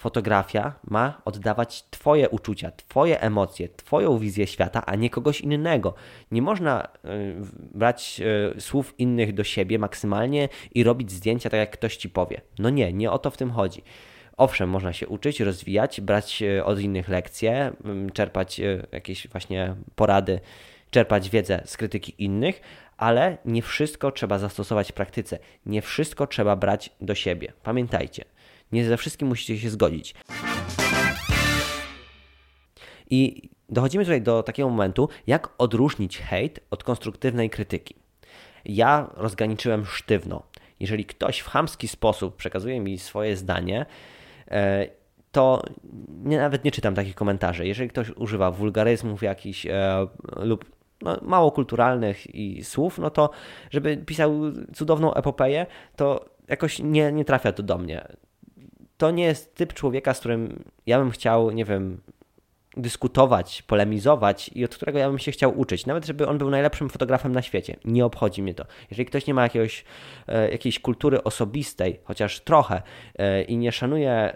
Fotografia 0.02 0.74
ma 0.84 1.22
oddawać 1.26 1.86
Twoje 1.90 2.30
uczucia, 2.30 2.72
Twoje 2.72 3.22
emocje, 3.22 3.70
Twoją 3.70 4.18
wizję 4.18 4.48
świata, 4.48 4.86
a 4.86 4.96
nie 4.96 5.10
kogoś 5.10 5.42
innego. 5.42 5.94
Nie 6.32 6.42
można 6.42 6.84
y, 6.86 6.90
brać 7.74 8.22
y, 8.58 8.62
słów 8.62 8.94
innych 8.98 9.34
do 9.34 9.44
siebie 9.44 9.80
maksymalnie 9.80 10.50
i 10.76 10.84
robić 10.84 11.12
zdjęcia 11.12 11.50
tak, 11.50 11.60
jak 11.60 11.72
ktoś 11.72 11.98
ci 11.98 12.10
powie. 12.10 12.42
No 12.60 12.70
nie, 12.70 12.94
nie 12.94 13.12
o 13.12 13.20
to 13.20 13.32
w 13.32 13.38
tym 13.38 13.52
chodzi. 13.52 13.84
Owszem, 14.38 14.70
można 14.70 14.94
się 14.94 15.08
uczyć, 15.08 15.39
rozwijać, 15.39 16.02
brać 16.02 16.41
e, 16.41 16.65
od 16.65 16.80
innych 16.80 17.10
lekcje, 17.10 17.72
czerpać 18.13 18.60
e, 18.60 18.88
jakieś 18.91 19.28
właśnie 19.28 19.76
porady, 19.96 20.39
czerpać 20.91 21.30
wiedzę 21.30 21.62
z 21.65 21.78
krytyki 21.78 22.13
innych, 22.17 22.62
ale 22.98 23.38
nie 23.46 23.62
wszystko 23.62 24.12
trzeba 24.12 24.39
zastosować 24.39 24.91
w 24.91 24.94
praktyce. 24.94 25.39
Nie 25.65 25.82
wszystko 25.82 26.28
trzeba 26.28 26.56
brać 26.56 26.89
do 27.02 27.15
siebie. 27.15 27.54
Pamiętajcie, 27.63 28.26
nie 28.72 28.86
ze 28.86 28.98
wszystkim 28.98 29.28
musicie 29.28 29.60
się 29.60 29.70
zgodzić. 29.70 30.15
I 33.10 33.50
dochodzimy 33.70 34.04
tutaj 34.04 34.22
do 34.22 34.44
takiego 34.44 34.70
momentu, 34.70 35.10
jak 35.28 35.50
odróżnić 35.58 36.17
hejt 36.17 36.60
od 36.70 36.84
konstruktywnej 36.84 37.50
krytyki. 37.50 37.96
Ja 38.65 39.10
rozgraniczyłem 39.13 39.86
sztywno 39.86 40.44
Jeżeli 40.80 41.06
ktoś 41.06 41.39
w 41.39 41.48
chamski 41.48 41.88
sposób 41.88 42.36
przekazuje 42.36 42.80
mi 42.80 43.00
swoje 43.00 43.38
zdanie, 43.38 43.86
to 45.32 45.64
nie, 46.24 46.38
nawet 46.38 46.64
nie 46.64 46.72
czytam 46.72 46.96
takich 46.96 47.16
komentarzy. 47.16 47.68
Jeżeli 47.68 47.90
ktoś 47.90 48.10
używa 48.10 48.52
wulgaryzmów 48.52 49.24
jakichś 49.24 49.66
e, 49.66 50.08
lub 50.36 50.66
no, 51.02 51.18
mało 51.22 51.52
kulturalnych 51.52 52.36
i 52.36 52.64
słów, 52.64 52.98
no 52.98 53.10
to 53.10 53.30
żeby 53.70 53.98
pisał 53.98 54.42
cudowną 54.74 55.14
epopeję, 55.14 55.66
to 55.96 56.26
jakoś 56.48 56.80
nie, 56.80 57.12
nie 57.12 57.26
trafia 57.26 57.52
to 57.52 57.64
do 57.64 57.78
mnie. 57.78 58.08
To 58.98 59.12
nie 59.12 59.24
jest 59.24 59.56
typ 59.56 59.74
człowieka, 59.74 60.14
z 60.14 60.20
którym 60.20 60.64
ja 60.86 61.00
bym 61.00 61.12
chciał, 61.12 61.52
nie 61.52 61.66
wiem, 61.66 62.02
dyskutować, 62.78 63.62
polemizować 63.62 64.50
i 64.56 64.66
od 64.66 64.76
którego 64.76 65.00
ja 65.00 65.10
bym 65.10 65.20
się 65.20 65.32
chciał 65.32 65.60
uczyć. 65.60 65.86
Nawet 65.86 66.06
żeby 66.06 66.28
on 66.28 66.38
był 66.38 66.50
najlepszym 66.50 66.90
fotografem 66.90 67.32
na 67.32 67.42
świecie. 67.42 67.76
Nie 67.86 68.06
obchodzi 68.06 68.44
mnie 68.44 68.54
to. 68.54 68.66
Jeżeli 68.90 69.06
ktoś 69.06 69.28
nie 69.28 69.34
ma 69.34 69.44
jakiegoś, 69.44 69.86
e, 70.28 70.52
jakiejś 70.52 70.80
kultury 70.80 71.24
osobistej, 71.24 72.00
chociaż 72.04 72.40
trochę, 72.40 72.82
e, 73.16 73.42
i 73.42 73.58
nie 73.58 73.72
szanuje 73.72 74.36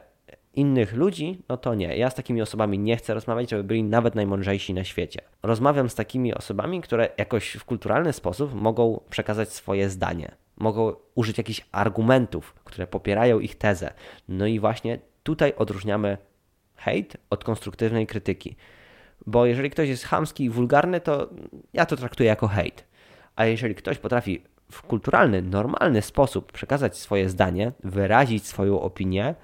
innych 0.53 0.93
ludzi, 0.93 1.41
no 1.49 1.57
to 1.57 1.75
nie. 1.75 1.97
Ja 1.97 2.09
z 2.09 2.15
takimi 2.15 2.41
osobami 2.41 2.79
nie 2.79 2.97
chcę 2.97 3.13
rozmawiać, 3.13 3.49
żeby 3.49 3.63
byli 3.63 3.83
nawet 3.83 4.15
najmądrzejsi 4.15 4.73
na 4.73 4.83
świecie. 4.83 5.21
Rozmawiam 5.43 5.89
z 5.89 5.95
takimi 5.95 6.33
osobami, 6.33 6.81
które 6.81 7.09
jakoś 7.17 7.53
w 7.53 7.65
kulturalny 7.65 8.13
sposób 8.13 8.53
mogą 8.53 9.01
przekazać 9.09 9.53
swoje 9.53 9.89
zdanie. 9.89 10.31
Mogą 10.57 10.93
użyć 11.15 11.37
jakichś 11.37 11.65
argumentów, 11.71 12.55
które 12.63 12.87
popierają 12.87 13.39
ich 13.39 13.55
tezę. 13.55 13.93
No 14.27 14.45
i 14.45 14.59
właśnie 14.59 14.99
tutaj 15.23 15.53
odróżniamy 15.57 16.17
hejt 16.75 17.17
od 17.29 17.43
konstruktywnej 17.43 18.07
krytyki. 18.07 18.55
Bo 19.25 19.45
jeżeli 19.45 19.69
ktoś 19.69 19.89
jest 19.89 20.05
chamski 20.05 20.43
i 20.43 20.49
wulgarny, 20.49 21.01
to 21.01 21.29
ja 21.73 21.85
to 21.85 21.95
traktuję 21.95 22.29
jako 22.29 22.47
hejt. 22.47 22.85
A 23.35 23.45
jeżeli 23.45 23.75
ktoś 23.75 23.97
potrafi 23.97 24.43
w 24.71 24.81
kulturalny, 24.81 25.41
normalny 25.41 26.01
sposób 26.01 26.51
przekazać 26.51 26.97
swoje 26.97 27.29
zdanie, 27.29 27.71
wyrazić 27.83 28.47
swoją 28.47 28.81
opinię, 28.81 29.35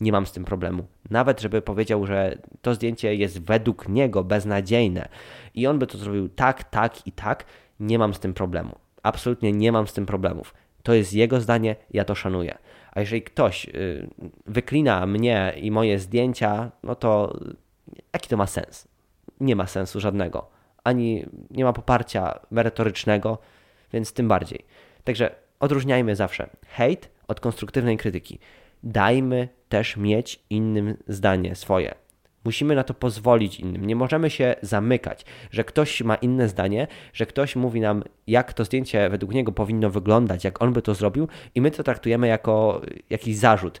nie 0.00 0.12
mam 0.12 0.26
z 0.26 0.32
tym 0.32 0.44
problemu. 0.44 0.86
Nawet 1.10 1.40
żeby 1.40 1.62
powiedział, 1.62 2.06
że 2.06 2.38
to 2.62 2.74
zdjęcie 2.74 3.14
jest 3.14 3.42
według 3.42 3.88
niego 3.88 4.24
beznadziejne 4.24 5.08
i 5.54 5.66
on 5.66 5.78
by 5.78 5.86
to 5.86 5.98
zrobił 5.98 6.28
tak, 6.28 6.64
tak 6.64 7.06
i 7.06 7.12
tak, 7.12 7.44
nie 7.80 7.98
mam 7.98 8.14
z 8.14 8.20
tym 8.20 8.34
problemu. 8.34 8.78
Absolutnie 9.02 9.52
nie 9.52 9.72
mam 9.72 9.86
z 9.86 9.92
tym 9.92 10.06
problemów. 10.06 10.54
To 10.82 10.94
jest 10.94 11.14
jego 11.14 11.40
zdanie, 11.40 11.76
ja 11.90 12.04
to 12.04 12.14
szanuję. 12.14 12.58
A 12.92 13.00
jeżeli 13.00 13.22
ktoś 13.22 13.64
y, 13.68 14.08
wyklina 14.46 15.06
mnie 15.06 15.52
i 15.56 15.70
moje 15.70 15.98
zdjęcia, 15.98 16.70
no 16.82 16.94
to 16.94 17.38
jaki 18.12 18.28
to 18.28 18.36
ma 18.36 18.46
sens? 18.46 18.88
Nie 19.40 19.56
ma 19.56 19.66
sensu 19.66 20.00
żadnego. 20.00 20.50
Ani 20.84 21.26
nie 21.50 21.64
ma 21.64 21.72
poparcia 21.72 22.40
merytorycznego, 22.50 23.38
więc 23.92 24.12
tym 24.12 24.28
bardziej. 24.28 24.64
Także 25.04 25.34
odróżniajmy 25.60 26.16
zawsze 26.16 26.50
hejt 26.68 27.10
od 27.28 27.40
konstruktywnej 27.40 27.96
krytyki. 27.96 28.38
Dajmy 28.82 29.48
też 29.68 29.96
mieć 29.96 30.40
innym 30.50 30.96
zdanie 31.08 31.54
swoje. 31.54 31.94
Musimy 32.44 32.74
na 32.74 32.84
to 32.84 32.94
pozwolić 32.94 33.60
innym. 33.60 33.86
Nie 33.86 33.96
możemy 33.96 34.30
się 34.30 34.54
zamykać, 34.62 35.24
że 35.50 35.64
ktoś 35.64 36.02
ma 36.02 36.14
inne 36.14 36.48
zdanie, 36.48 36.86
że 37.12 37.26
ktoś 37.26 37.56
mówi 37.56 37.80
nam, 37.80 38.02
jak 38.26 38.52
to 38.52 38.64
zdjęcie 38.64 39.10
według 39.10 39.34
niego 39.34 39.52
powinno 39.52 39.90
wyglądać, 39.90 40.44
jak 40.44 40.62
on 40.62 40.72
by 40.72 40.82
to 40.82 40.94
zrobił, 40.94 41.28
i 41.54 41.60
my 41.60 41.70
to 41.70 41.82
traktujemy 41.82 42.26
jako 42.26 42.80
jakiś 43.10 43.36
zarzut. 43.36 43.80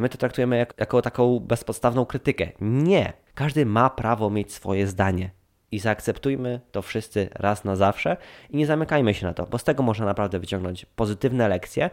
My 0.00 0.08
to 0.08 0.18
traktujemy 0.18 0.56
jako, 0.58 0.74
jako 0.78 1.02
taką 1.02 1.40
bezpodstawną 1.40 2.06
krytykę. 2.06 2.48
Nie. 2.60 3.12
Każdy 3.34 3.66
ma 3.66 3.90
prawo 3.90 4.30
mieć 4.30 4.52
swoje 4.52 4.86
zdanie. 4.86 5.30
I 5.72 5.78
zaakceptujmy 5.78 6.60
to 6.72 6.82
wszyscy 6.82 7.28
raz 7.34 7.64
na 7.64 7.76
zawsze 7.76 8.16
i 8.50 8.56
nie 8.56 8.66
zamykajmy 8.66 9.14
się 9.14 9.26
na 9.26 9.34
to, 9.34 9.46
bo 9.46 9.58
z 9.58 9.64
tego 9.64 9.82
można 9.82 10.06
naprawdę 10.06 10.38
wyciągnąć 10.38 10.86
pozytywne 10.86 11.48
lekcje. 11.48 11.90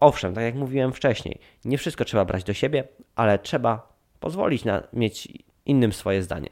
Owszem, 0.00 0.34
tak 0.34 0.44
jak 0.44 0.54
mówiłem 0.54 0.92
wcześniej, 0.92 1.38
nie 1.64 1.78
wszystko 1.78 2.04
trzeba 2.04 2.24
brać 2.24 2.44
do 2.44 2.54
siebie, 2.54 2.84
ale 3.16 3.38
trzeba 3.38 3.92
pozwolić 4.20 4.64
na 4.64 4.82
mieć 4.92 5.28
innym 5.68 5.92
swoje 5.92 6.22
zdanie. 6.22 6.50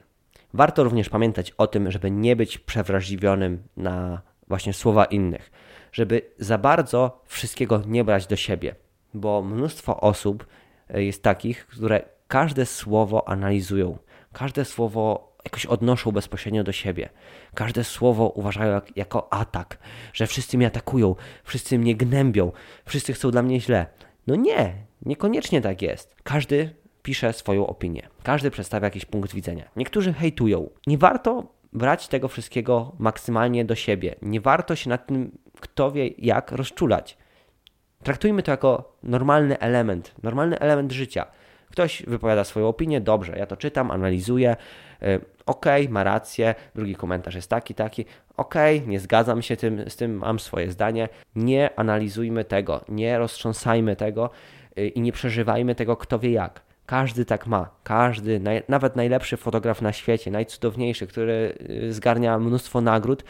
Warto 0.55 0.85
również 0.85 1.09
pamiętać 1.09 1.51
o 1.51 1.67
tym, 1.67 1.91
żeby 1.91 2.11
nie 2.11 2.37
być 2.37 2.59
przewrażliwionym 2.59 3.63
na 3.77 4.23
właśnie 4.49 4.73
słowa 4.73 5.05
innych, 5.05 5.51
żeby 5.93 6.23
za 6.39 6.59
bardzo 6.59 7.21
wszystkiego 7.25 7.83
nie 7.87 8.05
brać 8.05 8.27
do 8.27 8.37
siebie, 8.37 8.75
bo 9.15 9.43
mnóstwo 9.43 10.01
osób 10.01 10.47
e, 10.89 11.03
jest 11.03 11.23
takich, 11.23 11.67
które 11.67 12.03
każde 12.29 12.67
słowo 12.67 13.29
analizują, 13.29 13.99
każde 14.33 14.65
słowo 14.65 15.37
jakoś 15.45 15.67
odnoszą 15.67 16.13
bezpośrednio 16.13 16.65
do 16.65 16.73
siebie. 16.73 17.09
Każde 17.55 17.85
słowo 17.85 18.29
uważają 18.29 18.73
jak, 18.73 18.97
jako 18.97 19.33
atak, 19.33 19.79
że 20.13 20.27
wszyscy 20.27 20.57
mnie 20.57 20.67
atakują, 20.67 21.15
wszyscy 21.45 21.79
mnie 21.79 21.97
gnębią, 21.97 22.53
wszyscy 22.85 23.13
chcą 23.13 23.31
dla 23.31 23.43
mnie 23.43 23.61
źle. 23.61 23.87
No 24.27 24.37
nie, 24.37 24.75
niekoniecznie 25.03 25.61
tak 25.61 25.83
jest. 25.83 26.17
Każdy 26.23 26.75
pisze 27.07 27.33
swoją 27.33 27.66
opinię. 27.66 28.09
Każdy 28.23 28.51
przedstawia 28.51 28.87
jakiś 28.87 29.05
punkt 29.05 29.35
widzenia. 29.35 29.64
Niektórzy 29.77 30.12
hejtują. 30.12 30.71
Nie 30.87 30.99
warto 30.99 31.45
brać 31.73 32.09
tego 32.09 32.29
wszystkiego 32.29 32.92
maksymalnie 32.99 33.64
do 33.64 33.75
siebie. 33.75 34.14
Nie 34.23 34.40
warto 34.40 34.77
się 34.77 34.90
nad 34.90 35.07
tym, 35.07 35.38
kto 35.61 35.92
wie 35.92 36.09
jak, 36.09 36.53
rozczulać. 36.53 37.19
Traktujmy 38.03 38.42
to 38.42 38.51
jako 38.51 38.97
normalny 39.03 39.59
element, 39.59 40.14
normalny 40.23 40.59
element 40.59 40.92
życia. 40.92 41.27
Ktoś 41.71 42.03
wypowiada 42.03 42.45
swoją 42.45 42.69
opinię, 42.69 43.01
dobrze, 43.01 43.38
ja 43.38 43.47
to 43.47 43.57
czytam, 43.57 43.90
analizuję, 43.90 44.57
yy, 45.01 45.21
ok, 45.47 45.66
ma 45.88 46.05
rację, 46.05 46.55
drugi 46.75 46.95
komentarz 46.95 47.35
jest 47.35 47.51
taki, 47.51 47.75
taki, 47.75 48.05
ok, 48.37 48.55
nie 48.87 49.01
zgadzam 49.01 49.42
się 49.42 49.57
tym, 49.57 49.90
z 49.90 49.97
tym, 49.97 50.19
mam 50.19 50.38
swoje 50.38 50.71
zdanie. 50.71 51.09
Nie 51.37 51.79
analizujmy 51.79 52.45
tego, 52.45 52.85
nie 52.88 53.19
roztrząsajmy 53.19 53.97
tego 53.97 54.31
yy, 54.77 54.88
i 54.88 55.01
nie 55.01 55.12
przeżywajmy 55.12 55.75
tego, 55.75 55.97
kto 55.97 56.19
wie 56.19 56.31
jak. 56.31 56.66
Każdy 56.87 57.25
tak 57.25 57.46
ma. 57.46 57.70
Każdy, 57.83 58.40
naj, 58.40 58.62
nawet 58.68 58.96
najlepszy 58.96 59.37
fotograf 59.37 59.83
na 59.83 59.92
świecie, 59.92 60.31
najcudowniejszy, 60.31 61.07
który 61.07 61.59
y, 61.70 61.92
zgarnia 61.92 62.38
mnóstwo 62.38 62.81
nagród, 62.81 63.25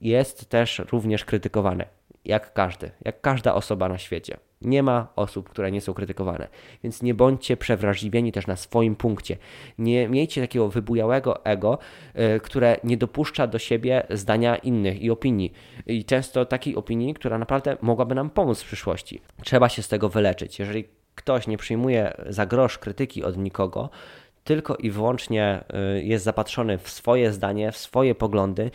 jest 0.00 0.48
też 0.48 0.82
również 0.92 1.24
krytykowany. 1.24 1.84
Jak 2.24 2.52
każdy, 2.52 2.90
jak 3.04 3.20
każda 3.20 3.54
osoba 3.54 3.88
na 3.88 3.98
świecie. 3.98 4.36
Nie 4.62 4.82
ma 4.82 5.08
osób, 5.16 5.48
które 5.48 5.70
nie 5.70 5.80
są 5.80 5.94
krytykowane. 5.94 6.48
Więc 6.82 7.02
nie 7.02 7.14
bądźcie 7.14 7.56
przewrażliwieni 7.56 8.32
też 8.32 8.46
na 8.46 8.56
swoim 8.56 8.96
punkcie. 8.96 9.36
Nie 9.78 10.08
miejcie 10.08 10.40
takiego 10.40 10.68
wybujałego 10.68 11.44
ego, 11.44 11.78
y, 12.36 12.40
które 12.40 12.76
nie 12.84 12.96
dopuszcza 12.96 13.46
do 13.46 13.58
siebie 13.58 14.06
zdania 14.10 14.56
innych 14.56 15.02
i 15.02 15.10
opinii. 15.10 15.52
I 15.86 16.04
często 16.04 16.44
takiej 16.44 16.76
opinii, 16.76 17.14
która 17.14 17.38
naprawdę 17.38 17.76
mogłaby 17.80 18.14
nam 18.14 18.30
pomóc 18.30 18.62
w 18.62 18.66
przyszłości. 18.66 19.20
Trzeba 19.44 19.68
się 19.68 19.82
z 19.82 19.88
tego 19.88 20.08
wyleczyć. 20.08 20.58
Jeżeli 20.58 20.84
ktoś 21.16 21.46
nie 21.46 21.58
przyjmuje 21.58 22.14
za 22.28 22.46
grosz 22.46 22.78
krytyki 22.78 23.24
od 23.24 23.36
nikogo, 23.36 23.90
tylko 24.44 24.76
i 24.76 24.90
wyłącznie 24.90 25.64
y, 25.98 26.02
jest 26.02 26.24
zapatrzony 26.24 26.78
w 26.78 26.90
swoje 26.90 27.32
zdanie, 27.32 27.72
w 27.72 27.76
swoje 27.76 28.14
poglądy 28.14 28.70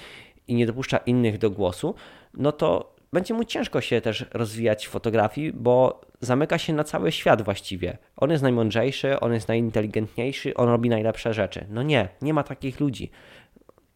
i 0.47 0.55
nie 0.55 0.65
dopuszcza 0.65 0.97
innych 0.97 1.37
do 1.37 1.51
głosu, 1.51 1.95
no 2.33 2.51
to 2.51 2.95
będzie 3.13 3.33
mu 3.33 3.43
ciężko 3.43 3.81
się 3.81 4.01
też 4.01 4.25
rozwijać 4.33 4.87
w 4.87 4.89
fotografii, 4.89 5.53
bo 5.53 6.01
zamyka 6.21 6.57
się 6.57 6.73
na 6.73 6.83
cały 6.83 7.11
świat 7.11 7.41
właściwie. 7.41 7.97
On 8.17 8.31
jest 8.31 8.43
najmądrzejszy, 8.43 9.19
on 9.19 9.33
jest 9.33 9.47
najinteligentniejszy, 9.47 10.53
on 10.53 10.69
robi 10.69 10.89
najlepsze 10.89 11.33
rzeczy. 11.33 11.65
No 11.69 11.83
nie, 11.83 12.09
nie 12.21 12.33
ma 12.33 12.43
takich 12.43 12.79
ludzi 12.79 13.11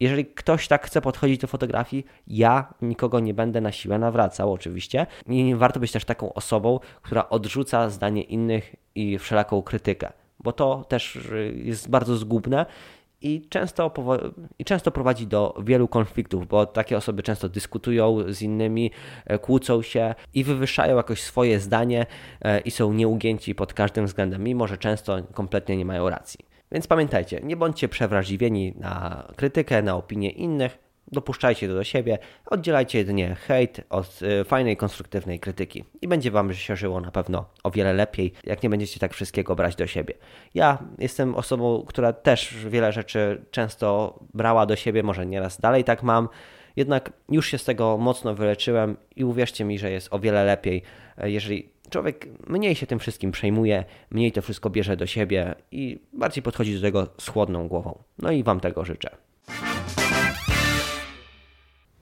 jeżeli 0.00 0.26
ktoś 0.26 0.68
tak 0.68 0.86
chce 0.86 1.00
podchodzić 1.00 1.38
do 1.40 1.46
fotografii, 1.46 2.06
ja 2.26 2.74
nikogo 2.82 3.20
nie 3.20 3.34
będę 3.34 3.60
na 3.60 3.72
siłę 3.72 3.98
nawracał, 3.98 4.52
oczywiście. 4.52 5.06
I 5.28 5.54
warto 5.54 5.80
być 5.80 5.92
też 5.92 6.04
taką 6.04 6.32
osobą, 6.34 6.80
która 7.02 7.28
odrzuca 7.28 7.90
zdanie 7.90 8.22
innych 8.22 8.76
i 8.94 9.18
wszelaką 9.18 9.62
krytykę, 9.62 10.12
bo 10.40 10.52
to 10.52 10.84
też 10.88 11.16
y, 11.16 11.60
jest 11.64 11.90
bardzo 11.90 12.16
zgubne 12.16 12.66
i 13.22 13.46
często, 13.48 13.92
i 14.58 14.64
często 14.64 14.90
prowadzi 14.90 15.26
do 15.26 15.54
wielu 15.64 15.88
konfliktów, 15.88 16.48
bo 16.48 16.66
takie 16.66 16.96
osoby 16.96 17.22
często 17.22 17.48
dyskutują 17.48 18.32
z 18.32 18.42
innymi, 18.42 18.90
e, 19.26 19.38
kłócą 19.38 19.82
się 19.82 20.14
i 20.34 20.44
wywyższają 20.44 20.96
jakoś 20.96 21.22
swoje 21.22 21.60
zdanie 21.60 22.06
e, 22.42 22.60
i 22.60 22.70
są 22.70 22.92
nieugięci 22.92 23.54
pod 23.54 23.74
każdym 23.74 24.06
względem, 24.06 24.42
mimo 24.44 24.66
że 24.66 24.78
często 24.78 25.18
kompletnie 25.34 25.76
nie 25.76 25.84
mają 25.84 26.10
racji. 26.10 26.55
Więc 26.72 26.86
pamiętajcie, 26.86 27.40
nie 27.42 27.56
bądźcie 27.56 27.88
przewrażliwieni 27.88 28.74
na 28.76 29.26
krytykę, 29.36 29.82
na 29.82 29.96
opinie 29.96 30.30
innych, 30.30 30.78
dopuszczajcie 31.12 31.68
to 31.68 31.74
do 31.74 31.84
siebie, 31.84 32.18
oddzielajcie 32.46 32.98
jedynie 32.98 33.34
hejt 33.34 33.80
od 33.90 34.22
y, 34.22 34.44
fajnej, 34.44 34.76
konstruktywnej 34.76 35.40
krytyki. 35.40 35.84
I 36.00 36.08
będzie 36.08 36.30
Wam 36.30 36.54
się 36.54 36.76
żyło 36.76 37.00
na 37.00 37.10
pewno 37.10 37.44
o 37.62 37.70
wiele 37.70 37.92
lepiej, 37.92 38.32
jak 38.44 38.62
nie 38.62 38.70
będziecie 38.70 39.00
tak 39.00 39.14
wszystkiego 39.14 39.56
brać 39.56 39.76
do 39.76 39.86
siebie. 39.86 40.14
Ja 40.54 40.78
jestem 40.98 41.34
osobą, 41.34 41.84
która 41.88 42.12
też 42.12 42.54
wiele 42.68 42.92
rzeczy 42.92 43.44
często 43.50 44.18
brała 44.34 44.66
do 44.66 44.76
siebie, 44.76 45.02
może 45.02 45.26
nieraz 45.26 45.60
dalej 45.60 45.84
tak 45.84 46.02
mam, 46.02 46.28
jednak 46.76 47.12
już 47.30 47.46
się 47.46 47.58
z 47.58 47.64
tego 47.64 47.98
mocno 47.98 48.34
wyleczyłem 48.34 48.96
i 49.16 49.24
uwierzcie 49.24 49.64
mi, 49.64 49.78
że 49.78 49.90
jest 49.90 50.08
o 50.10 50.18
wiele 50.18 50.44
lepiej, 50.44 50.82
e, 51.18 51.30
jeżeli 51.30 51.68
człowiek 51.90 52.26
mniej 52.46 52.74
się 52.74 52.86
tym 52.86 52.98
wszystkim 52.98 53.32
przejmuje, 53.32 53.84
mniej 54.10 54.32
to 54.32 54.42
wszystko 54.42 54.70
bierze 54.70 54.96
do 54.96 55.06
siebie 55.06 55.54
i 55.70 56.00
bardziej 56.12 56.42
podchodzi 56.42 56.74
do 56.74 56.80
tego 56.80 57.08
z 57.18 57.28
chłodną 57.28 57.68
głową. 57.68 57.98
No 58.18 58.30
i 58.30 58.42
Wam 58.42 58.60
tego 58.60 58.84
życzę. 58.84 59.10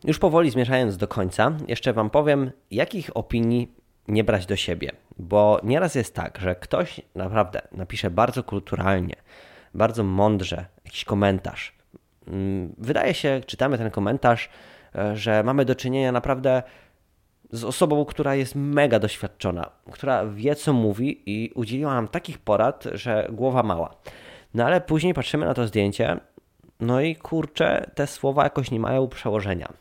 Już 0.05 0.19
powoli 0.19 0.51
zmierzając 0.51 0.97
do 0.97 1.09
końca, 1.09 1.53
jeszcze 1.69 1.93
Wam 1.93 2.11
powiem, 2.11 2.51
jakich 2.71 3.17
opinii 3.17 3.75
nie 4.09 4.25
brać 4.25 4.47
do 4.47 4.57
siebie, 4.57 4.93
bo 5.19 5.61
nieraz 5.63 5.95
jest 5.95 6.15
tak, 6.15 6.39
że 6.39 6.55
ktoś 6.55 7.01
naprawdę 7.15 7.63
napisze 7.73 8.11
bardzo 8.11 8.43
kulturalnie, 8.43 9.17
bardzo 9.75 10.05
mądrze 10.05 10.67
jakiś 10.85 11.05
komentarz. 11.05 11.75
Mm, 12.27 12.75
wydaje 12.79 13.15
się, 13.15 13.41
czytamy 13.47 13.79
ten 13.79 13.91
komentarz, 13.91 14.49
e, 14.95 15.17
że 15.17 15.43
mamy 15.43 15.65
do 15.65 15.75
czynienia 15.75 16.13
naprawdę 16.13 16.63
z 17.55 17.65
osobą, 17.65 18.05
która 18.05 18.35
jest 18.35 18.55
mega 18.55 18.99
doświadczona, 18.99 19.71
która 19.91 20.27
wie 20.27 20.55
co 20.55 20.73
mówi 20.73 21.23
i 21.27 21.51
udzieliła 21.55 21.95
nam 21.95 22.09
takich 22.09 22.39
porad, 22.39 22.85
że 22.93 23.29
głowa 23.33 23.63
mała. 23.63 23.95
No 24.55 24.65
ale 24.65 24.81
później 24.81 25.15
patrzymy 25.15 25.47
na 25.47 25.55
to 25.55 25.67
zdjęcie, 25.67 26.21
no 26.81 27.01
i 27.01 27.17
kurczę, 27.17 27.91
te 27.95 28.07
słowa 28.07 28.45
jakoś 28.45 28.71
nie 28.71 28.81
mają 28.81 29.09
przełożenia. 29.09 29.73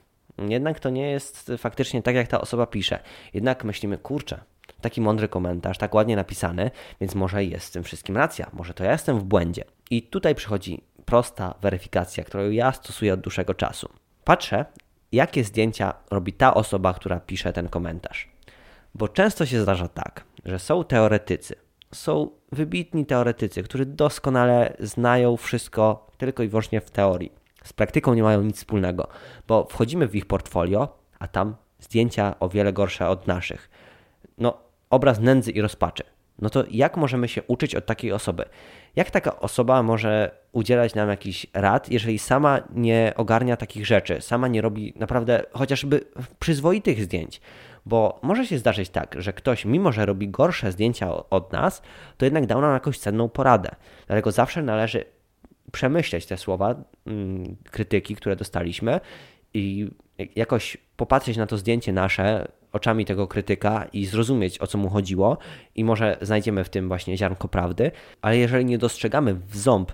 Jednak 0.50 0.80
to 0.80 0.90
nie 0.90 1.12
jest 1.12 1.52
faktycznie 1.58 2.04
tak, 2.04 2.16
jak 2.16 2.28
ta 2.28 2.42
osoba 2.42 2.66
pisze. 2.66 3.00
Jednak 3.34 3.64
myślimy, 3.64 3.98
kurczę, 3.98 4.40
taki 4.82 5.02
mądry 5.02 5.30
komentarz, 5.30 5.78
tak 5.78 5.96
ładnie 5.96 6.16
napisany, 6.16 6.72
więc 7.02 7.16
może 7.16 7.46
jest 7.46 7.68
w 7.68 7.72
tym 7.72 7.84
wszystkim 7.84 8.18
racja, 8.18 8.50
może 8.54 8.74
to 8.74 8.84
ja 8.84 8.92
jestem 8.92 9.20
w 9.20 9.24
błędzie. 9.24 9.64
I 9.90 10.02
tutaj 10.02 10.36
przychodzi 10.36 10.82
prosta 11.06 11.56
weryfikacja, 11.62 12.24
którą 12.24 12.50
ja 12.50 12.72
stosuję 12.72 13.14
od 13.14 13.22
dłuższego 13.22 13.54
czasu. 13.54 13.90
Patrzę, 14.24 14.66
jakie 15.14 15.44
zdjęcia 15.44 15.94
robi 16.12 16.34
ta 16.34 16.54
osoba, 16.54 16.94
która 16.94 17.20
pisze 17.20 17.54
ten 17.54 17.70
komentarz. 17.70 18.30
Bo 18.96 19.08
często 19.08 19.46
się 19.46 19.62
zdarza 19.62 19.88
tak, 19.88 20.24
że 20.46 20.60
są 20.60 20.84
teoretycy, 20.84 21.56
są 21.92 22.30
wybitni 22.52 23.06
teoretycy, 23.06 23.64
którzy 23.64 23.86
doskonale 23.86 24.74
znają 24.80 25.38
wszystko 25.38 26.08
tylko 26.18 26.44
i 26.44 26.48
wyłącznie 26.48 26.82
w 26.82 26.92
teorii. 26.92 27.32
Z 27.64 27.74
praktyką 27.74 28.14
nie 28.14 28.24
mają 28.24 28.42
nic 28.42 28.58
wspólnego, 28.58 29.08
bo 29.48 29.68
wchodzimy 29.72 30.08
w 30.08 30.16
ich 30.16 30.26
portfolio, 30.26 30.98
a 31.20 31.28
tam 31.28 31.56
zdjęcia 31.80 32.36
o 32.40 32.50
wiele 32.50 32.74
gorsze 32.74 33.10
od 33.10 33.28
naszych. 33.28 33.70
No, 34.38 34.58
obraz 34.90 35.20
nędzy 35.20 35.52
i 35.52 35.62
rozpaczy. 35.62 36.04
No 36.40 36.50
to 36.50 36.64
jak 36.72 36.98
możemy 36.98 37.28
się 37.28 37.44
uczyć 37.44 37.76
od 37.76 37.86
takiej 37.86 38.12
osoby? 38.12 38.46
Jak 38.96 39.12
taka 39.12 39.40
osoba 39.40 39.84
może 39.84 40.32
udzielać 40.52 40.96
nam 40.96 41.10
jakichś 41.10 41.48
rad, 41.54 41.92
jeżeli 41.92 42.20
sama 42.20 42.60
nie 42.76 43.14
ogarnia 43.16 43.58
takich 43.58 43.86
rzeczy, 43.86 44.22
sama 44.22 44.48
nie 44.48 44.62
robi 44.62 44.94
naprawdę 44.96 45.44
chociażby 45.54 46.02
przyzwoitych 46.40 47.04
zdjęć? 47.04 47.42
Bo 47.86 48.20
może 48.22 48.46
się 48.46 48.58
zdarzyć 48.58 48.90
tak, 48.90 49.16
że 49.20 49.34
ktoś, 49.34 49.66
mimo 49.66 49.92
że 49.92 50.06
robi 50.06 50.30
gorsze 50.30 50.72
zdjęcia 50.72 51.30
od 51.30 51.54
nas, 51.54 51.82
to 52.18 52.26
jednak 52.26 52.46
dał 52.46 52.62
nam 52.62 52.74
jakąś 52.74 53.00
cenną 53.00 53.30
poradę. 53.30 53.70
Dlatego 54.08 54.32
zawsze 54.32 54.62
należy 54.62 55.06
przemyśleć 55.72 56.26
te 56.26 56.38
słowa 56.38 56.76
mm, 57.08 57.56
krytyki, 57.72 58.16
które 58.16 58.36
dostaliśmy 58.36 59.00
i 59.54 59.90
jakoś 60.36 60.78
popatrzeć 60.98 61.38
na 61.38 61.48
to 61.48 61.58
zdjęcie 61.58 61.94
nasze 61.94 62.48
oczami 62.72 63.06
tego 63.06 63.28
krytyka 63.28 63.86
i 63.94 64.06
zrozumieć 64.06 64.62
o 64.62 64.68
co 64.68 64.78
mu 64.78 64.90
chodziło. 64.90 65.38
I 65.76 65.84
może 65.84 66.18
znajdziemy 66.22 66.64
w 66.64 66.70
tym 66.70 66.88
właśnie 66.88 67.18
ziarnko 67.18 67.48
prawdy, 67.48 67.92
ale 68.22 68.38
jeżeli 68.38 68.66
nie 68.66 68.78
dostrzegamy 68.78 69.34
w 69.34 69.58
ząb 69.58 69.92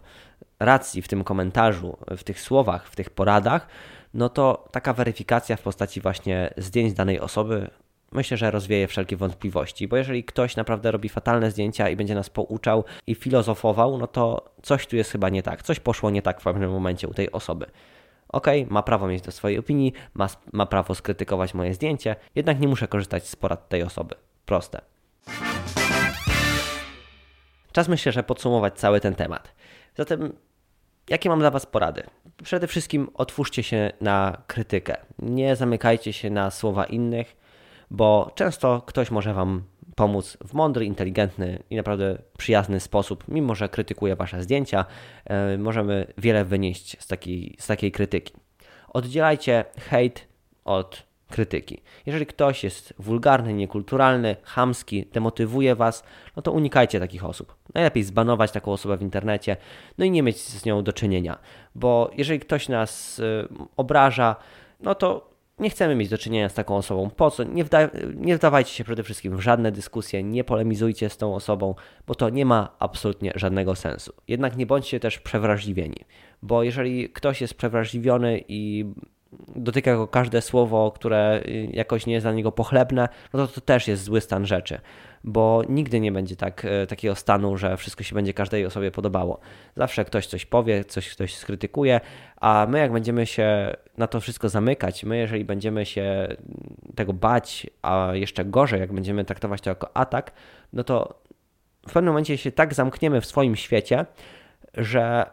racji 0.59 1.01
w 1.01 1.07
tym 1.07 1.23
komentarzu, 1.23 1.97
w 2.17 2.23
tych 2.23 2.41
słowach, 2.41 2.87
w 2.87 2.95
tych 2.95 3.09
poradach, 3.09 3.67
no 4.13 4.29
to 4.29 4.67
taka 4.71 4.93
weryfikacja 4.93 5.55
w 5.55 5.61
postaci 5.61 6.01
właśnie 6.01 6.53
zdjęć 6.57 6.93
danej 6.93 7.19
osoby 7.19 7.69
myślę, 8.11 8.37
że 8.37 8.51
rozwieje 8.51 8.87
wszelkie 8.87 9.17
wątpliwości, 9.17 9.87
bo 9.87 9.97
jeżeli 9.97 10.23
ktoś 10.23 10.55
naprawdę 10.55 10.91
robi 10.91 11.09
fatalne 11.09 11.51
zdjęcia 11.51 11.89
i 11.89 11.95
będzie 11.95 12.15
nas 12.15 12.29
pouczał 12.29 12.83
i 13.07 13.15
filozofował, 13.15 13.97
no 13.97 14.07
to 14.07 14.49
coś 14.61 14.87
tu 14.87 14.95
jest 14.95 15.11
chyba 15.11 15.29
nie 15.29 15.43
tak, 15.43 15.63
coś 15.63 15.79
poszło 15.79 16.09
nie 16.09 16.21
tak 16.21 16.41
w 16.41 16.43
pewnym 16.43 16.71
momencie 16.71 17.07
u 17.07 17.13
tej 17.13 17.31
osoby. 17.31 17.65
Ok, 18.29 18.47
ma 18.69 18.83
prawo 18.83 19.07
mieć 19.07 19.21
do 19.21 19.31
swojej 19.31 19.59
opinii, 19.59 19.93
ma, 20.13 20.27
ma 20.53 20.65
prawo 20.65 20.95
skrytykować 20.95 21.53
moje 21.53 21.73
zdjęcie, 21.73 22.15
jednak 22.35 22.59
nie 22.59 22.67
muszę 22.67 22.87
korzystać 22.87 23.27
z 23.27 23.35
porad 23.35 23.69
tej 23.69 23.83
osoby. 23.83 24.15
Proste. 24.45 24.81
Czas 27.71 27.87
myślę, 27.87 28.11
że 28.11 28.23
podsumować 28.23 28.79
cały 28.79 28.99
ten 28.99 29.15
temat. 29.15 29.53
Zatem, 29.95 30.33
jakie 31.09 31.29
mam 31.29 31.39
dla 31.39 31.51
Was 31.51 31.65
porady? 31.65 32.03
Przede 32.43 32.67
wszystkim 32.67 33.09
otwórzcie 33.13 33.63
się 33.63 33.91
na 34.01 34.41
krytykę. 34.47 34.97
Nie 35.19 35.55
zamykajcie 35.55 36.13
się 36.13 36.29
na 36.29 36.51
słowa 36.51 36.85
innych, 36.85 37.37
bo 37.91 38.31
często 38.35 38.81
ktoś 38.85 39.11
może 39.11 39.33
Wam 39.33 39.63
pomóc 39.99 40.37
w 40.45 40.53
mądry, 40.53 40.85
inteligentny 40.85 41.63
i 41.69 41.75
naprawdę 41.75 42.17
przyjazny 42.37 42.79
sposób, 42.79 43.23
mimo 43.27 43.55
że 43.55 43.69
krytykuje 43.69 44.15
Wasze 44.15 44.43
zdjęcia, 44.43 44.85
e, 45.25 45.57
możemy 45.57 46.13
wiele 46.17 46.45
wynieść 46.45 46.97
z 46.99 47.07
takiej, 47.07 47.55
z 47.59 47.67
takiej 47.67 47.91
krytyki. 47.91 48.33
Oddzielajcie 48.89 49.65
hejt 49.89 50.27
od 50.65 51.03
krytyki. 51.29 51.81
Jeżeli 52.05 52.25
ktoś 52.25 52.63
jest 52.63 52.93
wulgarny, 52.99 53.53
niekulturalny, 53.53 54.35
chamski, 54.43 55.05
demotywuje 55.13 55.75
Was, 55.75 56.03
no 56.35 56.41
to 56.41 56.51
unikajcie 56.51 56.99
takich 56.99 57.25
osób. 57.25 57.55
Najlepiej 57.73 58.03
zbanować 58.03 58.51
taką 58.51 58.71
osobę 58.71 58.97
w 58.97 59.01
internecie, 59.01 59.57
no 59.97 60.05
i 60.05 60.11
nie 60.11 60.23
mieć 60.23 60.37
z 60.37 60.65
nią 60.65 60.83
do 60.83 60.93
czynienia, 60.93 61.39
bo 61.75 62.11
jeżeli 62.17 62.39
ktoś 62.39 62.69
nas 62.69 63.19
y, 63.19 63.47
obraża, 63.77 64.35
no 64.79 64.95
to 64.95 65.28
nie 65.59 65.69
chcemy 65.69 65.95
mieć 65.95 66.09
do 66.09 66.17
czynienia 66.17 66.49
z 66.49 66.53
taką 66.53 66.75
osobą. 66.77 67.09
Po 67.09 67.31
co? 67.31 67.43
Nie, 67.43 67.63
wda 67.63 67.89
nie 68.15 68.37
wdawajcie 68.37 68.71
się 68.71 68.83
przede 68.83 69.03
wszystkim 69.03 69.37
w 69.37 69.41
żadne 69.41 69.71
dyskusje, 69.71 70.23
nie 70.23 70.43
polemizujcie 70.43 71.09
z 71.09 71.17
tą 71.17 71.35
osobą, 71.35 71.75
bo 72.07 72.15
to 72.15 72.29
nie 72.29 72.45
ma 72.45 72.75
absolutnie 72.79 73.31
żadnego 73.35 73.75
sensu. 73.75 74.13
Jednak 74.27 74.57
nie 74.57 74.65
bądźcie 74.65 74.99
też 74.99 75.19
przewrażliwieni, 75.19 76.05
bo 76.41 76.63
jeżeli 76.63 77.09
ktoś 77.09 77.41
jest 77.41 77.53
przewrażliwiony 77.53 78.43
i 78.47 78.85
dotyka 79.55 79.95
go 79.95 80.07
każde 80.07 80.41
słowo, 80.41 80.91
które 80.91 81.41
y, 81.45 81.69
jakoś 81.73 82.05
nie 82.05 82.13
jest 82.13 82.25
dla 82.25 82.33
niego 82.33 82.51
pochlebne, 82.51 83.09
no 83.33 83.47
to 83.47 83.53
to 83.53 83.61
też 83.61 83.87
jest 83.87 84.03
zły 84.03 84.21
stan 84.21 84.45
rzeczy, 84.45 84.79
bo 85.23 85.61
nigdy 85.69 85.99
nie 85.99 86.11
będzie 86.11 86.35
tak, 86.35 86.65
e, 86.65 86.87
takiego 86.87 87.15
stanu, 87.15 87.57
że 87.57 87.77
wszystko 87.77 88.03
się 88.03 88.15
będzie 88.15 88.33
każdej 88.33 88.65
osobie 88.65 88.91
podobało. 88.91 89.39
Zawsze 89.75 90.05
ktoś 90.05 90.27
coś 90.27 90.45
powie, 90.45 90.85
coś 90.85 91.09
ktoś 91.09 91.35
skrytykuje, 91.35 91.99
a 92.41 92.67
my 92.69 92.79
jak 92.79 92.91
będziemy 92.91 93.25
się 93.25 93.75
na 93.97 94.07
to 94.07 94.19
wszystko 94.19 94.49
zamykać, 94.49 95.03
my 95.03 95.17
jeżeli 95.17 95.45
będziemy 95.45 95.85
się 95.85 96.27
tego 96.95 97.13
bać, 97.13 97.67
a 97.81 98.09
jeszcze 98.13 98.45
gorzej, 98.45 98.79
jak 98.79 98.93
będziemy 98.93 99.25
traktować 99.25 99.61
to 99.61 99.69
jako 99.69 99.97
atak, 99.97 100.31
no 100.73 100.83
to 100.83 101.21
w 101.87 101.93
pewnym 101.93 102.13
momencie 102.13 102.37
się 102.37 102.51
tak 102.51 102.73
zamkniemy 102.73 103.21
w 103.21 103.25
swoim 103.25 103.55
świecie, 103.55 104.05
że 104.73 105.25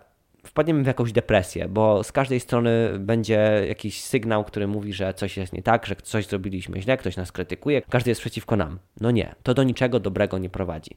wpadniemy 0.47 0.83
w 0.83 0.87
jakąś 0.87 1.13
depresję, 1.13 1.69
bo 1.69 2.05
z 2.05 2.13
każdej 2.13 2.41
strony 2.41 2.99
będzie 2.99 3.65
jakiś 3.69 4.03
sygnał, 4.03 4.45
który 4.45 4.67
mówi, 4.67 4.93
że 4.93 5.15
coś 5.15 5.37
jest 5.37 5.53
nie 5.53 5.63
tak, 5.63 5.87
że 5.87 5.97
coś 5.97 6.27
zrobiliśmy 6.27 6.83
źle, 6.83 6.97
ktoś 6.97 7.17
nas 7.17 7.33
krytykuje, 7.33 7.83
każdy 7.83 8.11
jest 8.11 8.21
przeciwko 8.21 8.57
nam. 8.57 8.79
No 9.01 9.11
nie, 9.11 9.35
to 9.43 9.55
do 9.55 9.63
niczego 9.63 10.01
dobrego 10.01 10.39
nie 10.39 10.51
prowadzi. 10.51 10.97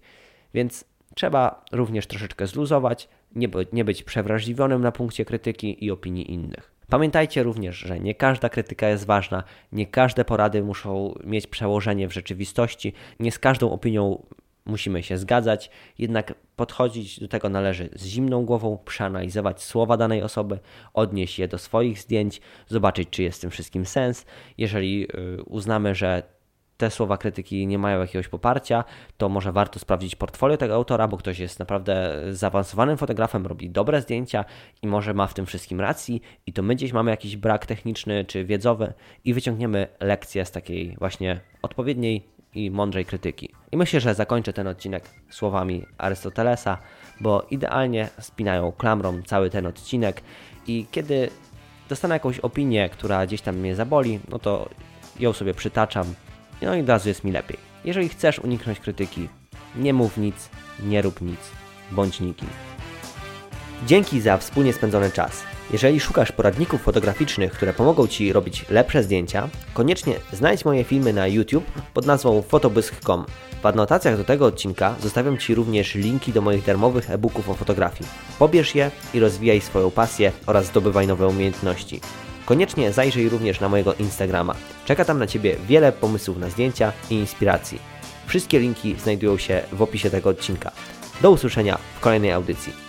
Więc 0.53 0.85
trzeba 1.15 1.65
również 1.71 2.07
troszeczkę 2.07 2.47
zluzować, 2.47 3.09
nie, 3.35 3.47
nie 3.73 3.85
być 3.85 4.03
przewrażliwionym 4.03 4.81
na 4.81 4.91
punkcie 4.91 5.25
krytyki 5.25 5.85
i 5.85 5.91
opinii 5.91 6.31
innych. 6.31 6.71
Pamiętajcie 6.89 7.43
również, 7.43 7.77
że 7.77 7.99
nie 7.99 8.15
każda 8.15 8.49
krytyka 8.49 8.89
jest 8.89 9.05
ważna, 9.05 9.43
nie 9.71 9.87
każde 9.87 10.25
porady 10.25 10.63
muszą 10.63 11.13
mieć 11.23 11.47
przełożenie 11.47 12.07
w 12.07 12.13
rzeczywistości, 12.13 12.93
nie 13.19 13.31
z 13.31 13.39
każdą 13.39 13.71
opinią 13.71 14.23
musimy 14.69 15.03
się 15.03 15.17
zgadzać, 15.17 15.69
jednak 15.97 16.33
podchodzić 16.55 17.19
do 17.19 17.27
tego 17.27 17.49
należy 17.49 17.89
z 17.95 18.05
zimną 18.05 18.45
głową, 18.45 18.77
przeanalizować 18.85 19.63
słowa 19.63 19.97
danej 19.97 20.21
osoby, 20.21 20.59
odnieść 20.93 21.39
je 21.39 21.47
do 21.47 21.57
swoich 21.57 21.99
zdjęć, 21.99 22.41
zobaczyć, 22.67 23.09
czy 23.09 23.23
jest 23.23 23.37
w 23.37 23.41
tym 23.41 23.51
wszystkim 23.51 23.85
sens. 23.85 24.25
Jeżeli 24.57 25.03
y, 25.03 25.43
uznamy, 25.43 25.95
że 25.95 26.23
te 26.79 26.91
słowa 26.91 27.17
krytyki 27.17 27.67
nie 27.67 27.79
mają 27.79 28.01
jakiegoś 28.01 28.27
poparcia, 28.27 28.83
to 29.17 29.29
może 29.29 29.51
warto 29.51 29.79
sprawdzić 29.79 30.15
portfolio 30.15 30.57
tego 30.57 30.75
autora, 30.75 31.07
bo 31.07 31.17
ktoś 31.17 31.39
jest 31.39 31.59
naprawdę 31.59 32.21
zaawansowanym 32.31 32.97
fotografem, 32.97 33.47
robi 33.47 33.69
dobre 33.69 34.01
zdjęcia 34.01 34.45
i 34.81 34.87
może 34.87 35.13
ma 35.13 35.27
w 35.27 35.33
tym 35.33 35.45
wszystkim 35.45 35.81
racji 35.81 36.21
i 36.45 36.53
to 36.53 36.61
my 36.61 36.75
gdzieś 36.75 36.93
mamy 36.93 37.11
jakiś 37.11 37.37
brak 37.37 37.65
techniczny 37.65 38.25
czy 38.25 38.45
wiedzowy 38.45 38.93
i 39.25 39.33
wyciągniemy 39.33 39.87
lekcję 39.99 40.45
z 40.45 40.51
takiej 40.51 40.95
właśnie 40.99 41.39
odpowiedniej 41.61 42.38
i 42.55 42.71
mądrzej 42.71 43.05
krytyki. 43.05 43.49
I 43.71 43.77
myślę, 43.77 43.99
że 43.99 44.15
zakończę 44.15 44.53
ten 44.53 44.67
odcinek 44.67 45.09
słowami 45.29 45.85
Arystotelesa, 45.97 46.77
bo 47.19 47.47
idealnie 47.51 48.09
spinają 48.19 48.71
klamrą 48.71 49.21
cały 49.23 49.49
ten 49.49 49.65
odcinek 49.65 50.21
i 50.67 50.85
kiedy 50.91 51.29
dostanę 51.89 52.15
jakąś 52.15 52.39
opinię, 52.39 52.89
która 52.89 53.25
gdzieś 53.25 53.41
tam 53.41 53.55
mnie 53.55 53.75
zaboli, 53.75 54.19
no 54.29 54.39
to 54.39 54.69
ją 55.19 55.33
sobie 55.33 55.53
przytaczam, 55.53 56.13
no 56.61 56.75
i 56.75 56.81
od 56.81 56.89
razu 56.89 57.09
jest 57.09 57.23
mi 57.23 57.31
lepiej. 57.31 57.57
Jeżeli 57.85 58.09
chcesz 58.09 58.39
uniknąć 58.39 58.79
krytyki, 58.79 59.29
nie 59.75 59.93
mów 59.93 60.17
nic, 60.17 60.49
nie 60.83 61.01
rób 61.01 61.21
nic, 61.21 61.39
bądź 61.91 62.19
nikim. 62.19 62.49
Dzięki 63.85 64.21
za 64.21 64.37
wspólnie 64.37 64.73
spędzony 64.73 65.11
czas. 65.11 65.43
Jeżeli 65.71 65.99
szukasz 65.99 66.31
poradników 66.31 66.81
fotograficznych, 66.81 67.51
które 67.51 67.73
pomogą 67.73 68.07
Ci 68.07 68.33
robić 68.33 68.65
lepsze 68.69 69.03
zdjęcia, 69.03 69.49
koniecznie 69.73 70.13
znajdź 70.33 70.65
moje 70.65 70.83
filmy 70.83 71.13
na 71.13 71.27
YouTube 71.27 71.65
pod 71.93 72.05
nazwą 72.05 72.41
fotobysk.com. 72.41 73.25
W 73.61 73.65
adnotacjach 73.65 74.17
do 74.17 74.23
tego 74.23 74.45
odcinka 74.45 74.95
zostawiam 74.99 75.37
Ci 75.37 75.55
również 75.55 75.95
linki 75.95 76.33
do 76.33 76.41
moich 76.41 76.65
darmowych 76.65 77.11
e-booków 77.11 77.49
o 77.49 77.53
fotografii. 77.53 78.09
Pobierz 78.39 78.75
je 78.75 78.91
i 79.13 79.19
rozwijaj 79.19 79.61
swoją 79.61 79.91
pasję 79.91 80.31
oraz 80.45 80.65
zdobywaj 80.65 81.07
nowe 81.07 81.27
umiejętności. 81.27 82.01
Koniecznie 82.45 82.91
zajrzyj 82.91 83.29
również 83.29 83.59
na 83.59 83.69
mojego 83.69 83.93
Instagrama. 83.93 84.55
Czeka 84.85 85.05
tam 85.05 85.19
na 85.19 85.27
Ciebie 85.27 85.55
wiele 85.67 85.91
pomysłów 85.91 86.37
na 86.37 86.49
zdjęcia 86.49 86.93
i 87.09 87.15
inspiracji. 87.15 87.79
Wszystkie 88.27 88.59
linki 88.59 88.95
znajdują 88.99 89.37
się 89.37 89.61
w 89.71 89.81
opisie 89.81 90.09
tego 90.09 90.29
odcinka. 90.29 90.71
Do 91.21 91.31
usłyszenia 91.31 91.77
w 91.95 91.99
kolejnej 91.99 92.31
audycji. 92.31 92.88